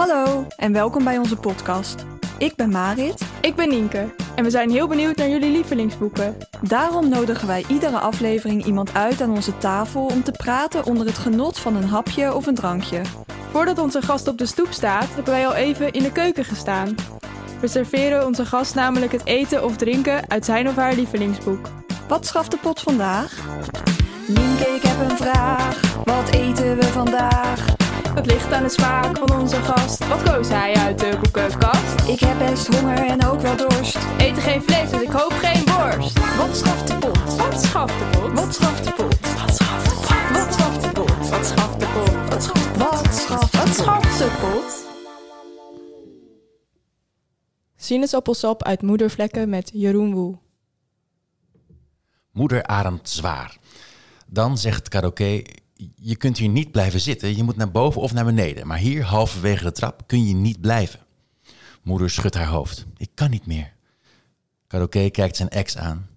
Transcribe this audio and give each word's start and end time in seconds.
Hallo 0.00 0.46
en 0.56 0.72
welkom 0.72 1.04
bij 1.04 1.18
onze 1.18 1.36
podcast. 1.36 2.04
Ik 2.38 2.54
ben 2.56 2.70
Marit. 2.70 3.22
Ik 3.40 3.54
ben 3.54 3.68
Nienke 3.68 4.14
en 4.34 4.44
we 4.44 4.50
zijn 4.50 4.70
heel 4.70 4.88
benieuwd 4.88 5.16
naar 5.16 5.28
jullie 5.28 5.50
lievelingsboeken. 5.50 6.36
Daarom 6.60 7.08
nodigen 7.08 7.46
wij 7.46 7.64
iedere 7.68 7.98
aflevering 7.98 8.64
iemand 8.64 8.94
uit 8.94 9.20
aan 9.20 9.30
onze 9.30 9.58
tafel 9.58 10.06
om 10.06 10.22
te 10.22 10.32
praten 10.32 10.84
onder 10.84 11.06
het 11.06 11.18
genot 11.18 11.58
van 11.58 11.76
een 11.76 11.88
hapje 11.88 12.34
of 12.34 12.46
een 12.46 12.54
drankje. 12.54 13.00
Voordat 13.50 13.78
onze 13.78 14.02
gast 14.02 14.28
op 14.28 14.38
de 14.38 14.46
stoep 14.46 14.72
staat, 14.72 15.14
hebben 15.14 15.32
wij 15.32 15.46
al 15.46 15.54
even 15.54 15.92
in 15.92 16.02
de 16.02 16.12
keuken 16.12 16.44
gestaan. 16.44 16.94
We 17.60 17.68
serveren 17.68 18.26
onze 18.26 18.44
gast 18.44 18.74
namelijk 18.74 19.12
het 19.12 19.24
eten 19.24 19.64
of 19.64 19.76
drinken 19.76 20.30
uit 20.30 20.44
zijn 20.44 20.68
of 20.68 20.76
haar 20.76 20.94
lievelingsboek. 20.94 21.68
Wat 22.08 22.26
schaft 22.26 22.50
de 22.50 22.58
pot 22.58 22.80
vandaag? 22.80 23.38
Nienke, 24.26 24.68
ik 24.68 24.82
heb 24.82 25.10
een 25.10 25.16
vraag. 25.16 25.94
Wat 26.04 26.28
eten 26.30 26.76
we 26.76 26.84
vandaag? 26.84 27.79
Het 28.14 28.26
ligt 28.26 28.52
aan 28.52 28.62
de 28.62 28.68
smaak 28.68 29.18
van 29.18 29.40
onze 29.40 29.56
gast. 29.56 30.08
Wat 30.08 30.22
koos 30.22 30.48
hij 30.48 30.74
uit 30.74 30.98
de 30.98 31.18
boekenkast? 31.22 32.08
Ik 32.08 32.20
heb 32.20 32.38
best 32.38 32.66
honger 32.74 32.98
en 33.06 33.26
ook 33.26 33.40
wel 33.40 33.56
dorst. 33.56 33.98
Eten 34.18 34.42
geen 34.42 34.62
vlees, 34.62 34.90
dus 34.90 35.02
ik 35.02 35.10
hoop 35.10 35.32
geen 35.32 35.64
worst. 35.64 36.36
Wat 36.36 36.56
schaft 36.56 36.86
de 36.86 36.98
pot? 36.98 37.36
Wat 37.36 37.62
schaft 37.62 37.98
de 37.98 38.04
pot? 38.10 38.32
Wat 38.32 38.54
schaft 38.54 38.84
de 38.84 38.92
pot? 38.92 39.20
Wat 39.20 39.54
schaft 39.54 39.84
de 39.84 39.92
pot? 40.02 40.30
Wat 40.32 40.54
schaft 40.56 40.82
de 40.82 40.90
pot? 40.92 41.28
Wat 41.28 41.46
schaft 41.46 41.80
de 41.80 41.86
pot? 41.86 42.28
Wat 42.28 42.42
schaft 42.42 42.76
Wat 42.76 43.14
schaft 43.14 43.56
Wat 43.56 43.74
schaft 43.74 44.18
de 44.18 44.38
pot? 44.40 44.88
Sinaasappelsap 47.76 48.62
uit 48.62 48.82
moedervlekken 48.82 49.48
met 49.48 49.70
Jeroen 49.72 50.14
Woe. 50.14 50.38
Moeder 52.32 52.66
ademt 52.66 53.08
zwaar. 53.08 53.56
Dan 54.26 54.58
zegt 54.58 54.88
Karoké, 54.88 55.42
je 55.96 56.16
kunt 56.16 56.38
hier 56.38 56.48
niet 56.48 56.70
blijven 56.70 57.00
zitten, 57.00 57.36
je 57.36 57.42
moet 57.42 57.56
naar 57.56 57.70
boven 57.70 58.00
of 58.00 58.12
naar 58.12 58.24
beneden. 58.24 58.66
Maar 58.66 58.78
hier, 58.78 59.04
halverwege 59.04 59.64
de 59.64 59.72
trap, 59.72 60.02
kun 60.06 60.26
je 60.26 60.34
niet 60.34 60.60
blijven. 60.60 61.00
Moeder 61.82 62.10
schudt 62.10 62.34
haar 62.34 62.46
hoofd. 62.46 62.86
Ik 62.96 63.10
kan 63.14 63.30
niet 63.30 63.46
meer. 63.46 63.72
Karoké 64.66 65.10
kijkt 65.10 65.36
zijn 65.36 65.48
ex 65.48 65.76
aan. 65.76 66.08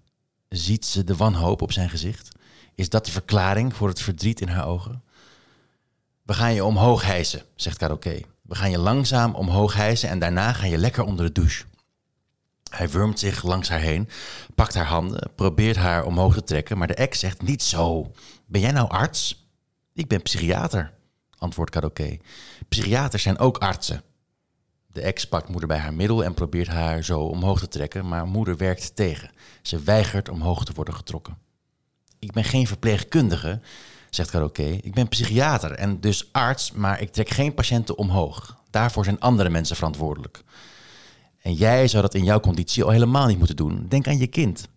Ziet 0.48 0.86
ze 0.86 1.04
de 1.04 1.16
wanhoop 1.16 1.62
op 1.62 1.72
zijn 1.72 1.90
gezicht? 1.90 2.28
Is 2.74 2.88
dat 2.88 3.04
de 3.04 3.12
verklaring 3.12 3.74
voor 3.74 3.88
het 3.88 4.00
verdriet 4.00 4.40
in 4.40 4.48
haar 4.48 4.66
ogen? 4.66 5.02
We 6.22 6.34
gaan 6.34 6.54
je 6.54 6.64
omhoog 6.64 7.04
hijsen, 7.04 7.42
zegt 7.54 7.76
Karoké. 7.76 8.20
We 8.42 8.54
gaan 8.54 8.70
je 8.70 8.78
langzaam 8.78 9.34
omhoog 9.34 9.74
hijsen 9.74 10.08
en 10.08 10.18
daarna 10.18 10.52
ga 10.52 10.66
je 10.66 10.78
lekker 10.78 11.04
onder 11.04 11.26
de 11.26 11.32
douche. 11.32 11.64
Hij 12.70 12.90
wurmt 12.90 13.18
zich 13.18 13.42
langs 13.42 13.68
haar 13.68 13.80
heen, 13.80 14.08
pakt 14.54 14.74
haar 14.74 14.86
handen, 14.86 15.30
probeert 15.34 15.76
haar 15.76 16.04
omhoog 16.04 16.34
te 16.34 16.44
trekken, 16.44 16.78
maar 16.78 16.86
de 16.86 16.94
ex 16.94 17.18
zegt 17.18 17.42
niet 17.42 17.62
zo. 17.62 18.12
Ben 18.46 18.60
jij 18.60 18.72
nou 18.72 18.88
arts? 18.88 19.43
Ik 19.94 20.08
ben 20.08 20.22
psychiater, 20.22 20.92
antwoordt 21.38 21.70
Karoké. 21.70 22.16
Psychiaters 22.68 23.22
zijn 23.22 23.38
ook 23.38 23.58
artsen. 23.58 24.02
De 24.86 25.00
ex 25.00 25.28
pakt 25.28 25.48
moeder 25.48 25.68
bij 25.68 25.78
haar 25.78 25.94
middel 25.94 26.24
en 26.24 26.34
probeert 26.34 26.68
haar 26.68 27.04
zo 27.04 27.20
omhoog 27.20 27.58
te 27.58 27.68
trekken, 27.68 28.08
maar 28.08 28.26
moeder 28.26 28.56
werkt 28.56 28.96
tegen. 28.96 29.30
Ze 29.62 29.82
weigert 29.82 30.28
omhoog 30.28 30.64
te 30.64 30.72
worden 30.72 30.94
getrokken. 30.94 31.38
Ik 32.18 32.32
ben 32.32 32.44
geen 32.44 32.66
verpleegkundige, 32.66 33.60
zegt 34.10 34.30
Karoké. 34.30 34.78
Ik 34.82 34.94
ben 34.94 35.08
psychiater 35.08 35.72
en 35.72 36.00
dus 36.00 36.28
arts, 36.32 36.72
maar 36.72 37.00
ik 37.00 37.12
trek 37.12 37.28
geen 37.28 37.54
patiënten 37.54 37.98
omhoog. 37.98 38.62
Daarvoor 38.70 39.04
zijn 39.04 39.20
andere 39.20 39.50
mensen 39.50 39.76
verantwoordelijk. 39.76 40.42
En 41.42 41.54
jij 41.54 41.88
zou 41.88 42.02
dat 42.02 42.14
in 42.14 42.24
jouw 42.24 42.40
conditie 42.40 42.84
al 42.84 42.90
helemaal 42.90 43.26
niet 43.26 43.38
moeten 43.38 43.56
doen. 43.56 43.86
Denk 43.88 44.06
aan 44.06 44.18
je 44.18 44.26
kind. 44.26 44.68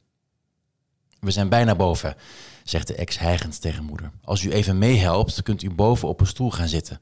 We 1.19 1.31
zijn 1.31 1.49
bijna 1.49 1.75
boven, 1.75 2.15
zegt 2.69 2.87
de 2.87 2.95
ex 2.95 3.19
hijgend 3.19 3.61
tegen 3.61 3.83
moeder. 3.83 4.11
Als 4.23 4.43
u 4.43 4.51
even 4.51 4.77
meehelpt, 4.77 5.41
kunt 5.41 5.63
u 5.63 5.69
boven 5.69 6.07
op 6.07 6.19
een 6.19 6.27
stoel 6.27 6.51
gaan 6.51 6.67
zitten. 6.67 6.99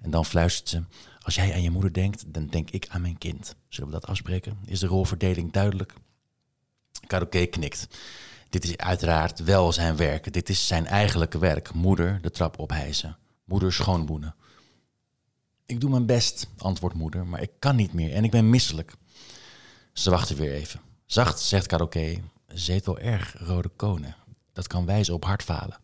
En 0.00 0.10
dan 0.10 0.24
fluistert 0.24 0.68
ze: 0.68 0.82
Als 1.20 1.34
jij 1.34 1.54
aan 1.54 1.62
je 1.62 1.70
moeder 1.70 1.92
denkt, 1.92 2.24
dan 2.26 2.46
denk 2.46 2.70
ik 2.70 2.86
aan 2.88 3.00
mijn 3.00 3.18
kind. 3.18 3.56
Zullen 3.68 3.90
we 3.90 3.98
dat 4.00 4.06
afspreken? 4.06 4.58
Is 4.64 4.80
de 4.80 4.86
rolverdeling 4.86 5.52
duidelijk? 5.52 5.94
Karoké 7.06 7.46
knikt. 7.46 7.88
Dit 8.48 8.64
is 8.64 8.76
uiteraard 8.76 9.44
wel 9.44 9.72
zijn 9.72 9.96
werk. 9.96 10.32
Dit 10.32 10.48
is 10.48 10.66
zijn 10.66 10.86
eigenlijke 10.86 11.38
werk. 11.38 11.72
Moeder 11.72 12.18
de 12.22 12.30
trap 12.30 12.58
ophijzen. 12.58 13.16
Moeder 13.44 13.72
schoonboenen. 13.72 14.34
Ik 15.66 15.80
doe 15.80 15.90
mijn 15.90 16.06
best, 16.06 16.46
antwoordt 16.58 16.96
moeder, 16.96 17.26
maar 17.26 17.42
ik 17.42 17.50
kan 17.58 17.76
niet 17.76 17.92
meer 17.92 18.12
en 18.12 18.24
ik 18.24 18.30
ben 18.30 18.50
misselijk. 18.50 18.92
Ze 19.92 20.10
wachten 20.10 20.36
weer 20.36 20.52
even. 20.52 20.80
Zacht 21.06 21.40
zegt 21.40 21.66
Karoké, 21.66 22.22
ze 22.54 22.80
wel 22.84 22.98
erg 22.98 23.34
rode 23.38 23.68
konen. 23.68 24.16
Dat 24.60 24.68
kan 24.68 24.86
wijzen 24.86 25.14
op 25.14 25.24
hartfalen. 25.24 25.78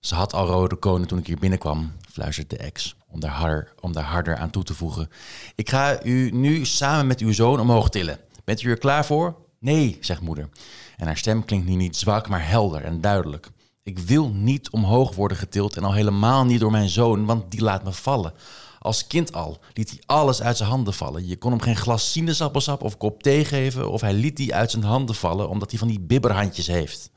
Ze 0.00 0.14
had 0.14 0.32
al 0.32 0.46
rode 0.46 0.76
konen 0.76 1.08
toen 1.08 1.18
ik 1.18 1.26
hier 1.26 1.38
binnenkwam, 1.38 1.92
fluistert 2.10 2.50
de 2.50 2.56
ex, 2.56 2.96
om 3.08 3.20
daar, 3.20 3.30
harder, 3.30 3.72
om 3.80 3.92
daar 3.92 4.04
harder 4.04 4.36
aan 4.36 4.50
toe 4.50 4.62
te 4.62 4.74
voegen. 4.74 5.08
Ik 5.54 5.70
ga 5.70 6.04
u 6.04 6.30
nu 6.30 6.64
samen 6.64 7.06
met 7.06 7.20
uw 7.20 7.32
zoon 7.32 7.60
omhoog 7.60 7.90
tillen. 7.90 8.18
Bent 8.44 8.62
u 8.62 8.70
er 8.70 8.78
klaar 8.78 9.04
voor? 9.04 9.36
Nee, 9.58 9.98
zegt 10.00 10.20
moeder. 10.20 10.48
En 10.96 11.06
haar 11.06 11.16
stem 11.16 11.44
klinkt 11.44 11.66
nu 11.66 11.74
niet 11.74 11.96
zwak, 11.96 12.28
maar 12.28 12.48
helder 12.48 12.84
en 12.84 13.00
duidelijk. 13.00 13.50
Ik 13.82 13.98
wil 13.98 14.28
niet 14.28 14.70
omhoog 14.70 15.14
worden 15.14 15.36
getild 15.36 15.76
en 15.76 15.84
al 15.84 15.92
helemaal 15.92 16.44
niet 16.44 16.60
door 16.60 16.70
mijn 16.70 16.88
zoon, 16.88 17.24
want 17.24 17.50
die 17.50 17.62
laat 17.62 17.84
me 17.84 17.92
vallen. 17.92 18.32
Als 18.78 19.06
kind 19.06 19.32
al 19.32 19.58
liet 19.72 19.90
hij 19.90 20.02
alles 20.06 20.42
uit 20.42 20.56
zijn 20.56 20.68
handen 20.68 20.94
vallen. 20.94 21.26
Je 21.26 21.36
kon 21.36 21.50
hem 21.50 21.60
geen 21.60 21.76
glas 21.76 22.12
sinaasappelsap 22.12 22.82
of 22.82 22.96
kop 22.96 23.22
thee 23.22 23.44
geven... 23.44 23.90
of 23.90 24.00
hij 24.00 24.12
liet 24.12 24.36
die 24.36 24.54
uit 24.54 24.70
zijn 24.70 24.84
handen 24.84 25.14
vallen 25.14 25.48
omdat 25.48 25.70
hij 25.70 25.78
van 25.78 25.88
die 25.88 26.00
bibberhandjes 26.00 26.66
heeft. 26.66 27.11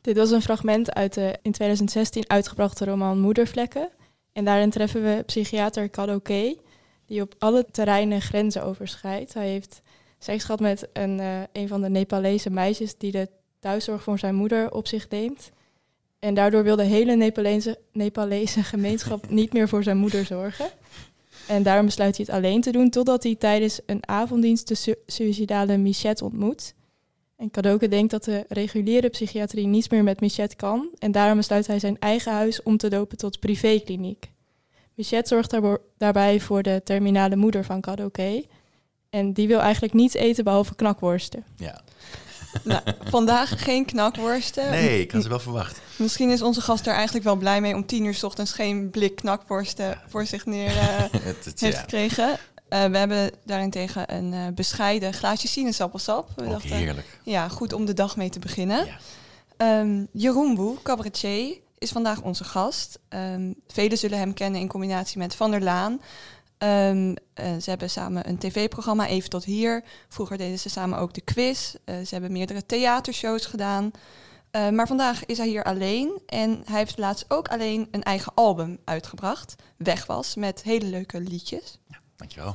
Dit 0.00 0.16
was 0.16 0.30
een 0.30 0.42
fragment 0.42 0.94
uit 0.94 1.14
de 1.14 1.38
in 1.42 1.52
2016 1.52 2.24
uitgebrachte 2.26 2.84
roman 2.84 3.20
Moedervlekken. 3.20 3.88
En 4.32 4.44
daarin 4.44 4.70
treffen 4.70 5.02
we 5.02 5.22
psychiater 5.26 5.88
Kadoke, 5.88 6.58
die 7.06 7.22
op 7.22 7.34
alle 7.38 7.66
terreinen 7.70 8.20
grenzen 8.20 8.64
overschrijdt. 8.64 9.34
Hij 9.34 9.48
heeft 9.48 9.82
seks 10.18 10.44
gehad 10.44 10.60
met 10.60 10.88
een, 10.92 11.18
uh, 11.18 11.40
een 11.52 11.68
van 11.68 11.80
de 11.80 11.88
Nepalese 11.88 12.50
meisjes 12.50 12.96
die 12.96 13.12
de 13.12 13.28
thuiszorg 13.58 14.02
voor 14.02 14.18
zijn 14.18 14.34
moeder 14.34 14.72
op 14.72 14.86
zich 14.86 15.08
neemt. 15.08 15.50
En 16.18 16.34
daardoor 16.34 16.62
wil 16.62 16.76
de 16.76 16.82
hele 16.82 17.16
Nepalese, 17.16 17.78
Nepalese 17.92 18.62
gemeenschap 18.62 19.30
niet 19.40 19.52
meer 19.52 19.68
voor 19.68 19.82
zijn 19.82 19.96
moeder 19.96 20.24
zorgen. 20.24 20.70
En 21.46 21.62
daarom 21.62 21.86
besluit 21.86 22.16
hij 22.16 22.26
het 22.28 22.36
alleen 22.36 22.60
te 22.60 22.72
doen 22.72 22.90
totdat 22.90 23.22
hij 23.22 23.34
tijdens 23.34 23.80
een 23.86 24.08
avonddienst 24.08 24.68
de 24.68 24.74
su 24.74 24.94
suïcidale 25.06 25.76
Michette 25.76 26.24
ontmoet. 26.24 26.74
En 27.40 27.50
Kadoke 27.50 27.88
denkt 27.88 28.10
dat 28.10 28.24
de 28.24 28.44
reguliere 28.48 29.08
psychiatrie 29.08 29.66
niets 29.66 29.88
meer 29.88 30.02
met 30.02 30.20
Michette 30.20 30.56
kan. 30.56 30.88
En 30.98 31.12
daarom 31.12 31.36
besluit 31.36 31.66
hij 31.66 31.78
zijn 31.78 31.98
eigen 31.98 32.32
huis 32.32 32.62
om 32.62 32.76
te 32.76 32.88
dopen 32.88 33.16
tot 33.16 33.40
privékliniek. 33.40 34.30
Michette 34.94 35.28
zorgt 35.28 35.56
daarbij 35.98 36.40
voor 36.40 36.62
de 36.62 36.80
terminale 36.84 37.36
moeder 37.36 37.64
van 37.64 37.80
Kadoke. 37.80 38.46
En 39.10 39.32
die 39.32 39.48
wil 39.48 39.60
eigenlijk 39.60 39.92
niets 39.92 40.14
eten 40.14 40.44
behalve 40.44 40.74
knakworsten. 40.74 41.44
Ja. 41.56 41.80
Nou, 42.64 42.82
vandaag 43.04 43.64
geen 43.64 43.84
knakworsten. 43.84 44.70
Nee, 44.70 45.00
ik 45.00 45.10
had 45.10 45.22
ze 45.22 45.28
wel 45.28 45.38
verwacht. 45.38 45.80
Misschien 45.96 46.30
is 46.30 46.42
onze 46.42 46.60
gast 46.60 46.86
er 46.86 46.92
eigenlijk 46.92 47.24
wel 47.24 47.36
blij 47.36 47.60
mee 47.60 47.74
om 47.74 47.86
tien 47.86 48.04
uur 48.04 48.14
s 48.14 48.22
ochtends 48.22 48.52
geen 48.52 48.90
blik 48.90 49.16
knakworsten 49.16 50.00
voor 50.08 50.26
zich 50.26 50.46
neer 50.46 50.70
uh, 50.70 50.98
het, 51.22 51.44
het, 51.44 51.60
heeft 51.60 51.74
ja. 51.74 51.80
gekregen. 51.80 52.38
Uh, 52.70 52.84
we 52.84 52.98
hebben 52.98 53.30
daarentegen 53.44 54.14
een 54.14 54.32
uh, 54.32 54.46
bescheiden 54.54 55.12
glaasje 55.12 55.48
sinaasappelsap. 55.48 56.30
We 56.36 56.44
Ook 56.44 56.50
dachten, 56.50 56.76
heerlijk. 56.76 57.18
Ja, 57.22 57.48
goed 57.48 57.72
om 57.72 57.84
de 57.84 57.94
dag 57.94 58.16
mee 58.16 58.30
te 58.30 58.38
beginnen. 58.38 58.86
Ja. 59.58 59.80
Um, 59.80 60.08
Jeroen 60.12 60.54
Boe, 60.54 60.82
cabaretier, 60.82 61.56
is 61.78 61.90
vandaag 61.90 62.22
onze 62.22 62.44
gast. 62.44 62.98
Um, 63.08 63.54
velen 63.66 63.98
zullen 63.98 64.18
hem 64.18 64.34
kennen 64.34 64.60
in 64.60 64.68
combinatie 64.68 65.18
met 65.18 65.34
Van 65.34 65.50
der 65.50 65.62
Laan. 65.62 66.00
Um, 66.58 67.08
uh, 67.08 67.16
ze 67.34 67.70
hebben 67.70 67.90
samen 67.90 68.28
een 68.28 68.38
tv-programma, 68.38 69.06
Even 69.06 69.30
tot 69.30 69.44
hier. 69.44 69.84
Vroeger 70.08 70.38
deden 70.38 70.58
ze 70.58 70.68
samen 70.68 70.98
ook 70.98 71.14
de 71.14 71.20
quiz. 71.20 71.74
Ze 71.84 72.08
hebben 72.10 72.32
meerdere 72.32 72.66
theatershows 72.66 73.46
gedaan. 73.46 73.90
Maar 74.50 74.86
vandaag 74.86 75.26
is 75.26 75.38
hij 75.38 75.48
hier 75.48 75.64
alleen. 75.64 76.20
En 76.26 76.62
hij 76.64 76.78
heeft 76.78 76.98
laatst 76.98 77.24
ook 77.28 77.48
alleen 77.48 77.88
een 77.90 78.02
eigen 78.02 78.32
album 78.34 78.78
uitgebracht. 78.84 79.54
Weg 79.76 80.06
was, 80.06 80.34
met 80.34 80.62
hele 80.62 80.86
leuke 80.86 81.20
liedjes. 81.20 81.78
Ja, 81.88 81.99
dankjewel. 82.20 82.54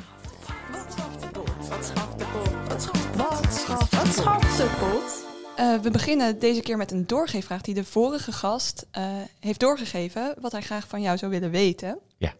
Wat 0.71 0.93
schaft 0.93 1.21
de 1.21 1.27
pot? 1.27 1.67
Wat 1.67 1.85
schaft 1.85 2.19
de 2.19 2.25
pot? 2.25 2.67
Wat 2.67 2.81
schaft, 2.81 3.15
wat 3.15 3.53
schaft, 3.53 3.95
wat 3.95 4.13
schaft 4.13 4.57
de 4.57 4.75
pot? 4.79 5.33
Uh, 5.59 5.79
we 5.81 5.91
beginnen 5.91 6.39
deze 6.39 6.61
keer 6.61 6.77
met 6.77 6.91
een 6.91 7.07
doorgeefvraag 7.07 7.61
die 7.61 7.73
de 7.73 7.83
vorige 7.83 8.31
gast 8.31 8.85
uh, 8.97 9.03
heeft 9.39 9.59
doorgegeven. 9.59 10.35
Wat 10.41 10.51
hij 10.51 10.61
graag 10.61 10.87
van 10.87 11.01
jou 11.01 11.17
zou 11.17 11.31
willen 11.31 11.51
weten. 11.51 11.99
Ja. 12.17 12.33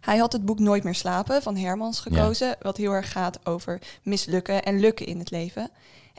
Hij 0.00 0.16
had 0.16 0.32
het 0.32 0.44
boek 0.44 0.58
Nooit 0.58 0.84
meer 0.84 0.94
slapen 0.94 1.42
van 1.42 1.56
Hermans 1.56 2.00
gekozen, 2.00 2.48
ja. 2.48 2.56
wat 2.60 2.76
heel 2.76 2.92
erg 2.92 3.12
gaat 3.12 3.46
over 3.46 3.78
mislukken 4.02 4.64
en 4.64 4.80
lukken 4.80 5.06
in 5.06 5.18
het 5.18 5.30
leven. 5.30 5.70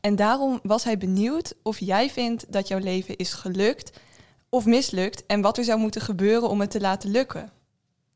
En 0.02 0.16
daarom 0.16 0.60
was 0.64 0.84
hij 0.84 0.98
benieuwd 0.98 1.54
of 1.64 1.80
jij 1.80 2.10
vindt 2.10 2.52
dat 2.54 2.68
jouw 2.68 2.80
leven 2.80 3.16
is 3.16 3.34
gelukt 3.34 4.00
of 4.50 4.66
mislukt 4.66 5.26
en 5.26 5.42
wat 5.42 5.58
er 5.58 5.64
zou 5.64 5.80
moeten 5.80 6.02
gebeuren 6.02 6.50
om 6.50 6.60
het 6.60 6.72
te 6.72 6.80
laten 6.80 7.10
lukken. 7.12 7.52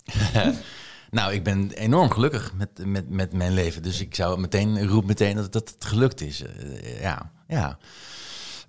nou, 1.14 1.34
ik 1.34 1.44
ben 1.44 1.72
enorm 1.72 2.10
gelukkig 2.12 2.54
met, 2.54 2.70
met, 2.86 3.10
met 3.10 3.34
mijn 3.34 3.54
leven. 3.54 3.84
Dus 3.84 4.02
ik 4.02 4.16
zou 4.16 4.40
meteen 4.40 4.88
roep 4.88 5.06
meteen 5.06 5.36
dat, 5.36 5.52
dat 5.52 5.70
het 5.70 5.86
gelukt 5.86 6.22
is. 6.22 6.42
Uh, 6.42 7.02
ja, 7.02 7.32
ja. 7.48 7.78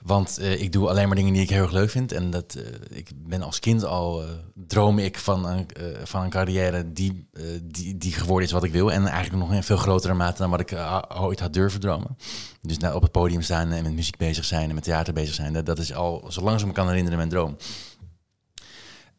Want 0.02 0.38
eh, 0.38 0.60
ik 0.62 0.72
doe 0.72 0.88
alleen 0.88 1.06
maar 1.06 1.16
dingen 1.16 1.32
die 1.32 1.42
ik 1.42 1.50
heel 1.50 1.62
erg 1.62 1.72
leuk 1.72 1.90
vind. 1.90 2.12
En 2.12 2.30
dat, 2.30 2.54
eh, 2.54 2.98
ik 2.98 3.10
ben 3.14 3.42
als 3.42 3.58
kind 3.60 3.84
al, 3.84 4.22
eh, 4.22 4.28
droom 4.54 4.98
ik 4.98 5.18
van 5.18 5.46
een, 5.46 5.66
eh, 5.70 5.84
van 6.04 6.22
een 6.22 6.30
carrière 6.30 6.92
die, 6.92 7.28
eh, 7.32 7.42
die, 7.62 7.98
die 7.98 8.12
geworden 8.12 8.46
is 8.46 8.52
wat 8.52 8.64
ik 8.64 8.72
wil. 8.72 8.92
En 8.92 9.06
eigenlijk 9.06 9.42
nog 9.44 9.52
in 9.52 9.62
veel 9.62 9.76
grotere 9.76 10.14
mate 10.14 10.38
dan 10.38 10.50
wat 10.50 10.60
ik 10.60 10.70
eh, 10.72 11.02
ooit 11.08 11.40
had 11.40 11.52
durven 11.52 11.80
dromen. 11.80 12.16
Dus 12.60 12.78
nou, 12.78 12.94
op 12.94 13.02
het 13.02 13.12
podium 13.12 13.42
staan 13.42 13.72
en 13.72 13.82
met 13.82 13.92
muziek 13.92 14.16
bezig 14.16 14.44
zijn 14.44 14.68
en 14.68 14.74
met 14.74 14.84
theater 14.84 15.12
bezig 15.12 15.34
zijn. 15.34 15.52
Dat, 15.52 15.66
dat 15.66 15.78
is 15.78 15.94
al, 15.94 16.24
zolang 16.28 16.60
ze 16.60 16.66
me 16.66 16.72
kan 16.72 16.88
herinneren, 16.88 17.18
mijn 17.18 17.30
droom. 17.30 17.56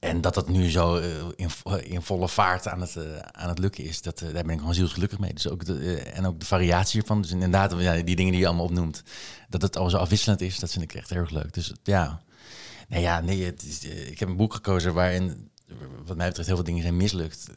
En 0.05 0.21
dat 0.21 0.33
dat 0.33 0.49
nu 0.49 0.69
zo 0.69 0.95
eh, 0.95 1.07
in, 1.35 1.49
vo- 1.49 1.75
in 1.75 2.01
volle 2.01 2.29
vaart 2.29 2.67
aan 2.67 2.81
het, 2.81 2.95
eh, 2.95 3.03
aan 3.31 3.49
het 3.49 3.59
lukken 3.59 3.83
is, 3.83 4.01
dat, 4.01 4.21
eh, 4.21 4.33
daar 4.33 4.43
ben 4.43 4.53
ik 4.53 4.59
gewoon 4.59 4.73
zielsgelukkig 4.73 5.19
mee. 5.19 5.33
Dus 5.33 5.49
ook 5.49 5.63
eh, 5.63 6.17
en 6.17 6.25
ook 6.25 6.39
de 6.39 6.45
variatie 6.45 7.01
ervan. 7.01 7.21
Dus 7.21 7.31
inderdaad, 7.31 7.73
ja, 7.77 7.93
die 8.01 8.15
dingen 8.15 8.31
die 8.31 8.41
je 8.41 8.47
allemaal 8.47 8.65
opnoemt, 8.65 9.03
dat 9.49 9.61
het 9.61 9.77
al 9.77 9.89
zo 9.89 9.97
afwisselend 9.97 10.41
is, 10.41 10.59
dat 10.59 10.71
vind 10.71 10.83
ik 10.83 10.93
echt 10.93 11.09
heel 11.09 11.19
erg 11.19 11.29
leuk. 11.29 11.53
Dus 11.53 11.73
ja, 11.83 12.21
nee, 12.87 13.01
ja, 13.01 13.19
nee 13.21 13.43
het 13.43 13.63
is, 13.63 13.87
eh, 13.89 14.07
ik 14.11 14.19
heb 14.19 14.29
een 14.29 14.37
boek 14.37 14.53
gekozen 14.53 14.93
waarin, 14.93 15.49
wat 16.05 16.17
mij 16.17 16.27
betreft, 16.27 16.47
heel 16.47 16.55
veel 16.57 16.65
dingen 16.65 16.81
zijn 16.81 16.97
mislukt. 16.97 17.47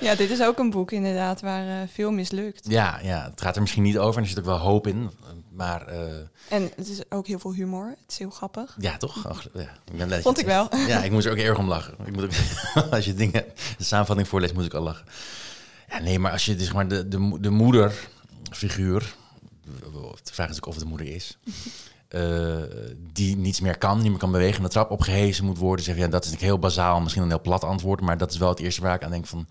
Ja, 0.00 0.14
dit 0.14 0.30
is 0.30 0.42
ook 0.42 0.58
een 0.58 0.70
boek 0.70 0.90
inderdaad 0.90 1.40
waar 1.40 1.82
eh, 1.82 1.88
veel 1.92 2.10
mislukt. 2.10 2.70
ja, 2.70 2.98
ja, 3.02 3.30
het 3.30 3.40
gaat 3.40 3.54
er 3.54 3.60
misschien 3.60 3.82
niet 3.82 3.98
over 3.98 4.16
en 4.16 4.22
er 4.22 4.28
zit 4.28 4.38
ook 4.38 4.44
wel 4.44 4.58
hoop 4.58 4.86
in. 4.86 5.10
Maar 5.52 5.86
eh, 5.86 6.14
En 6.48 6.70
het 6.76 6.88
is 6.88 7.00
ook 7.10 7.26
heel 7.26 7.38
veel 7.38 7.52
humor. 7.52 7.88
Het 7.88 8.10
is 8.10 8.18
heel 8.18 8.30
grappig. 8.30 8.76
ja, 8.78 8.96
toch? 8.96 9.26
Ach, 9.26 9.46
ja, 9.54 9.76
ik 9.92 10.08
ben 10.08 10.22
Vond 10.22 10.38
ik 10.38 10.46
wel. 10.46 10.76
Ja, 10.76 11.02
ik 11.02 11.10
moest 11.10 11.26
er 11.26 11.32
ook 11.36 11.38
erg 11.38 11.58
om 11.58 11.68
lachen. 11.68 11.94
Ik 12.04 12.12
moet 12.12 12.24
ook, 12.24 12.32
als 12.92 13.04
je 13.04 13.14
dingen, 13.14 13.44
de 13.78 13.84
samenvatting 13.84 14.28
voorleest, 14.28 14.54
moet 14.54 14.64
ik 14.64 14.74
al 14.74 14.82
lachen. 14.82 15.06
Ja, 15.88 15.98
nee, 15.98 16.18
maar 16.18 16.32
als 16.32 16.44
je 16.44 16.56
dus 16.56 16.72
maar 16.72 16.88
de, 16.88 17.08
de, 17.08 17.36
de 17.40 17.50
moederfiguur, 17.50 19.14
de 20.22 20.32
vraag 20.32 20.50
is 20.50 20.56
ook 20.56 20.66
of 20.66 20.74
het 20.74 20.82
de 20.82 20.88
moeder 20.88 21.06
is, 21.06 21.38
eh, 22.12 22.56
die 23.12 23.36
niets 23.36 23.60
meer 23.60 23.78
kan, 23.78 24.00
niet 24.00 24.10
meer 24.10 24.18
kan 24.18 24.30
bewegen, 24.30 24.56
en 24.56 24.62
de 24.62 24.68
trap 24.68 24.90
opgehezen 24.90 25.44
moet 25.44 25.58
worden. 25.58 25.84
Zeg, 25.84 25.96
ja, 25.96 26.08
dat 26.08 26.24
is 26.24 26.32
een 26.32 26.38
heel 26.38 26.58
bazaal, 26.58 27.00
misschien 27.00 27.22
een 27.22 27.28
heel 27.28 27.40
plat 27.40 27.64
antwoord, 27.64 28.00
maar 28.00 28.18
dat 28.18 28.30
is 28.32 28.38
wel 28.38 28.48
het 28.48 28.58
eerste 28.58 28.80
waar 28.80 28.94
ik 28.94 29.04
aan 29.04 29.10
denk 29.10 29.26
van. 29.26 29.46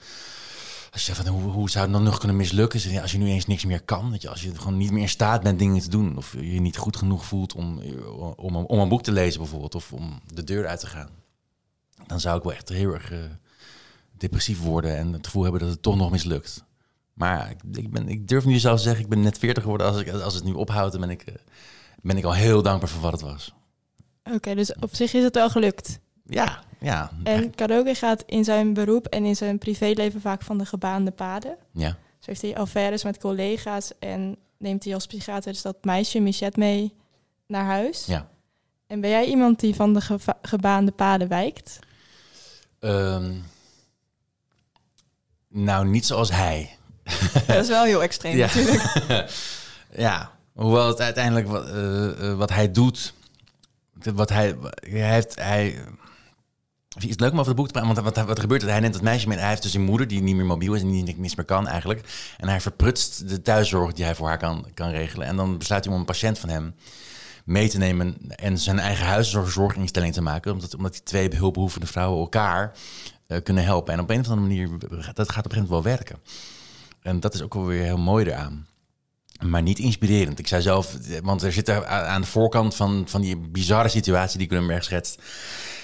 Als 0.91 1.05
je 1.05 1.13
zegt 1.13 1.27
van 1.27 1.37
hoe, 1.39 1.69
zou 1.69 1.83
het 1.83 1.93
dan 1.93 2.03
nog 2.03 2.17
kunnen 2.17 2.37
mislukken? 2.37 3.01
Als 3.01 3.11
je 3.11 3.17
nu 3.17 3.27
eens 3.27 3.47
niks 3.47 3.65
meer 3.65 3.81
kan, 3.81 4.11
dat 4.11 4.21
je, 4.21 4.29
als 4.29 4.41
je 4.41 4.55
gewoon 4.55 4.77
niet 4.77 4.91
meer 4.91 5.01
in 5.01 5.09
staat 5.09 5.43
bent 5.43 5.59
dingen 5.59 5.81
te 5.81 5.89
doen, 5.89 6.17
of 6.17 6.33
je 6.33 6.53
je 6.53 6.61
niet 6.61 6.77
goed 6.77 6.97
genoeg 6.97 7.25
voelt 7.25 7.53
om, 7.53 7.81
om, 8.35 8.55
om 8.55 8.79
een 8.79 8.89
boek 8.89 9.03
te 9.03 9.11
lezen 9.11 9.39
bijvoorbeeld, 9.39 9.75
of 9.75 9.93
om 9.93 10.19
de 10.33 10.43
deur 10.43 10.67
uit 10.67 10.79
te 10.79 10.87
gaan, 10.87 11.09
dan 12.07 12.19
zou 12.19 12.37
ik 12.37 12.43
wel 12.43 12.53
echt 12.53 12.69
heel 12.69 12.93
erg 12.93 13.11
eh, 13.11 13.19
depressief 14.11 14.61
worden 14.61 14.97
en 14.97 15.13
het 15.13 15.25
gevoel 15.25 15.43
hebben 15.43 15.61
dat 15.61 15.69
het 15.69 15.81
toch 15.81 15.95
nog 15.95 16.11
mislukt. 16.11 16.63
Maar 17.13 17.53
ik, 17.71 17.91
ben, 17.91 18.09
ik 18.09 18.27
durf 18.27 18.45
nu 18.45 18.59
zelf 18.59 18.77
te 18.77 18.83
zeggen, 18.83 19.03
ik 19.03 19.09
ben 19.09 19.21
net 19.21 19.37
40 19.37 19.63
geworden. 19.63 19.87
Als, 19.87 19.99
ik, 19.99 20.09
als 20.09 20.33
het 20.33 20.43
nu 20.43 20.53
ophoudt, 20.53 20.91
dan 20.91 21.01
ben 21.01 21.09
ik, 21.09 21.21
eh, 21.21 21.35
ben 22.01 22.17
ik 22.17 22.23
al 22.23 22.33
heel 22.33 22.61
dankbaar 22.61 22.89
voor 22.89 23.01
wat 23.01 23.11
het 23.11 23.21
was. 23.21 23.53
Oké, 24.23 24.55
dus 24.55 24.73
op 24.79 24.95
zich 24.95 25.13
is 25.13 25.23
het 25.23 25.35
wel 25.35 25.49
gelukt. 25.49 25.99
Ja, 26.25 26.63
ja. 26.79 27.11
En 27.23 27.55
Kadoke 27.55 27.95
gaat 27.95 28.23
in 28.25 28.43
zijn 28.43 28.73
beroep 28.73 29.05
en 29.05 29.25
in 29.25 29.35
zijn 29.35 29.57
privéleven 29.57 30.21
vaak 30.21 30.41
van 30.41 30.57
de 30.57 30.65
gebaande 30.65 31.11
paden. 31.11 31.57
ja. 31.73 31.89
Zo 32.19 32.27
heeft 32.27 32.41
hij 32.41 32.57
affaires 32.57 33.03
met 33.03 33.17
collega's 33.19 33.91
en 33.99 34.37
neemt 34.57 34.83
hij 34.83 34.93
als 34.93 35.05
psychiater 35.07 35.51
dus 35.51 35.61
dat 35.61 35.77
meisje 35.81 36.19
Michette 36.19 36.59
mee 36.59 36.93
naar 37.47 37.65
huis. 37.65 38.05
Ja. 38.05 38.29
En 38.87 39.01
ben 39.01 39.09
jij 39.09 39.25
iemand 39.25 39.59
die 39.59 39.75
van 39.75 39.93
de 39.93 40.01
geva- 40.01 40.37
gebaande 40.41 40.91
paden 40.91 41.27
wijkt? 41.27 41.79
Ehm, 42.79 43.33
nou, 45.47 45.87
niet 45.87 46.05
zoals 46.05 46.31
hij. 46.31 46.77
Dat 47.47 47.55
is 47.63 47.67
wel 47.67 47.83
heel 47.83 48.03
extreem 48.03 48.37
Ja. 48.37 48.45
natuurlijk. 48.45 48.83
ja, 50.07 50.31
hoewel 50.53 50.87
het 50.87 51.01
uiteindelijk 51.01 51.47
wat, 51.47 51.67
eh, 51.67 52.29
eh, 52.29 52.37
wat 52.37 52.49
hij 52.49 52.71
doet, 52.71 53.13
wat 54.13 54.29
hij, 54.29 54.55
hij 54.79 55.13
heeft, 55.13 55.35
hij, 55.39 55.79
is 56.99 57.17
leuk 57.17 57.31
om 57.31 57.39
over 57.39 57.47
het 57.47 57.55
boek 57.55 57.67
te 57.67 57.73
praten, 57.73 57.93
want 57.93 58.15
wat, 58.15 58.25
wat 58.25 58.35
er 58.35 58.41
gebeurt, 58.41 58.61
hij 58.61 58.79
neemt 58.79 58.93
het 58.93 59.03
meisje 59.03 59.27
mee, 59.27 59.37
hij 59.37 59.49
heeft 59.49 59.63
dus 59.63 59.73
een 59.73 59.81
moeder 59.81 60.07
die 60.07 60.21
niet 60.21 60.35
meer 60.35 60.45
mobiel 60.45 60.73
is 60.73 60.81
en 60.81 60.91
die 60.91 61.15
niks 61.17 61.35
meer 61.35 61.45
kan 61.45 61.67
eigenlijk, 61.67 62.33
en 62.37 62.47
hij 62.47 62.61
verprutst 62.61 63.29
de 63.29 63.41
thuiszorg 63.41 63.93
die 63.93 64.05
hij 64.05 64.15
voor 64.15 64.27
haar 64.27 64.37
kan, 64.37 64.65
kan 64.73 64.89
regelen, 64.89 65.27
en 65.27 65.35
dan 65.35 65.57
besluit 65.57 65.83
hij 65.83 65.93
om 65.93 65.99
een 65.99 66.05
patiënt 66.05 66.39
van 66.39 66.49
hem 66.49 66.75
mee 67.45 67.69
te 67.69 67.77
nemen 67.77 68.17
en 68.35 68.57
zijn 68.57 68.79
eigen 68.79 69.05
huiszorginstelling 69.05 70.13
te 70.13 70.21
maken, 70.21 70.51
omdat, 70.51 70.75
omdat 70.75 70.91
die 70.91 71.03
twee 71.03 71.29
hulpbehoevende 71.35 71.87
vrouwen 71.87 72.19
elkaar 72.19 72.73
eh, 73.27 73.43
kunnen 73.43 73.63
helpen. 73.63 73.93
En 73.93 73.99
op 73.99 74.09
een 74.09 74.19
of 74.19 74.29
andere 74.29 74.47
manier, 74.47 74.69
dat 74.79 74.89
gaat 74.99 75.09
op 75.09 75.17
een 75.17 75.25
gegeven 75.25 75.51
moment 75.51 75.69
wel 75.69 75.83
werken. 75.83 76.19
En 77.01 77.19
dat 77.19 77.33
is 77.33 77.41
ook 77.41 77.53
wel 77.53 77.65
weer 77.65 77.83
heel 77.83 77.97
mooi 77.97 78.25
eraan. 78.25 78.67
Maar 79.45 79.61
niet 79.61 79.79
inspirerend. 79.79 80.39
Ik 80.39 80.47
zei 80.47 80.61
zelf, 80.61 80.97
want 81.23 81.41
er 81.43 81.69
a- 81.69 82.05
aan 82.05 82.21
de 82.21 82.27
voorkant 82.27 82.75
van, 82.75 83.03
van 83.07 83.21
die 83.21 83.37
bizarre 83.37 83.89
situatie 83.89 84.37
die 84.37 84.47
Grunberg 84.47 84.83
schetst, 84.83 85.21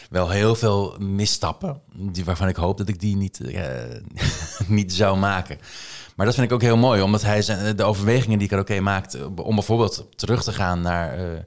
wel 0.09 0.29
heel 0.29 0.55
veel 0.55 0.95
misstappen. 0.99 1.81
Die, 1.95 2.25
waarvan 2.25 2.47
ik 2.47 2.55
hoop 2.55 2.77
dat 2.77 2.87
ik 2.87 2.99
die 2.99 3.15
niet, 3.15 3.39
eh, 3.39 3.65
niet 4.67 4.93
zou 4.93 5.17
maken. 5.17 5.57
Maar 6.15 6.25
dat 6.25 6.35
vind 6.35 6.47
ik 6.47 6.53
ook 6.53 6.61
heel 6.61 6.77
mooi, 6.77 7.01
omdat 7.01 7.21
hij 7.21 7.41
zijn, 7.41 7.75
de 7.75 7.83
overwegingen 7.83 8.39
die 8.39 8.47
Karaoke 8.47 8.81
maakt, 8.81 9.17
om 9.35 9.55
bijvoorbeeld 9.55 10.07
terug 10.15 10.43
te 10.43 10.53
gaan 10.53 10.81
naar, 10.81 11.17
eh, 11.17 11.39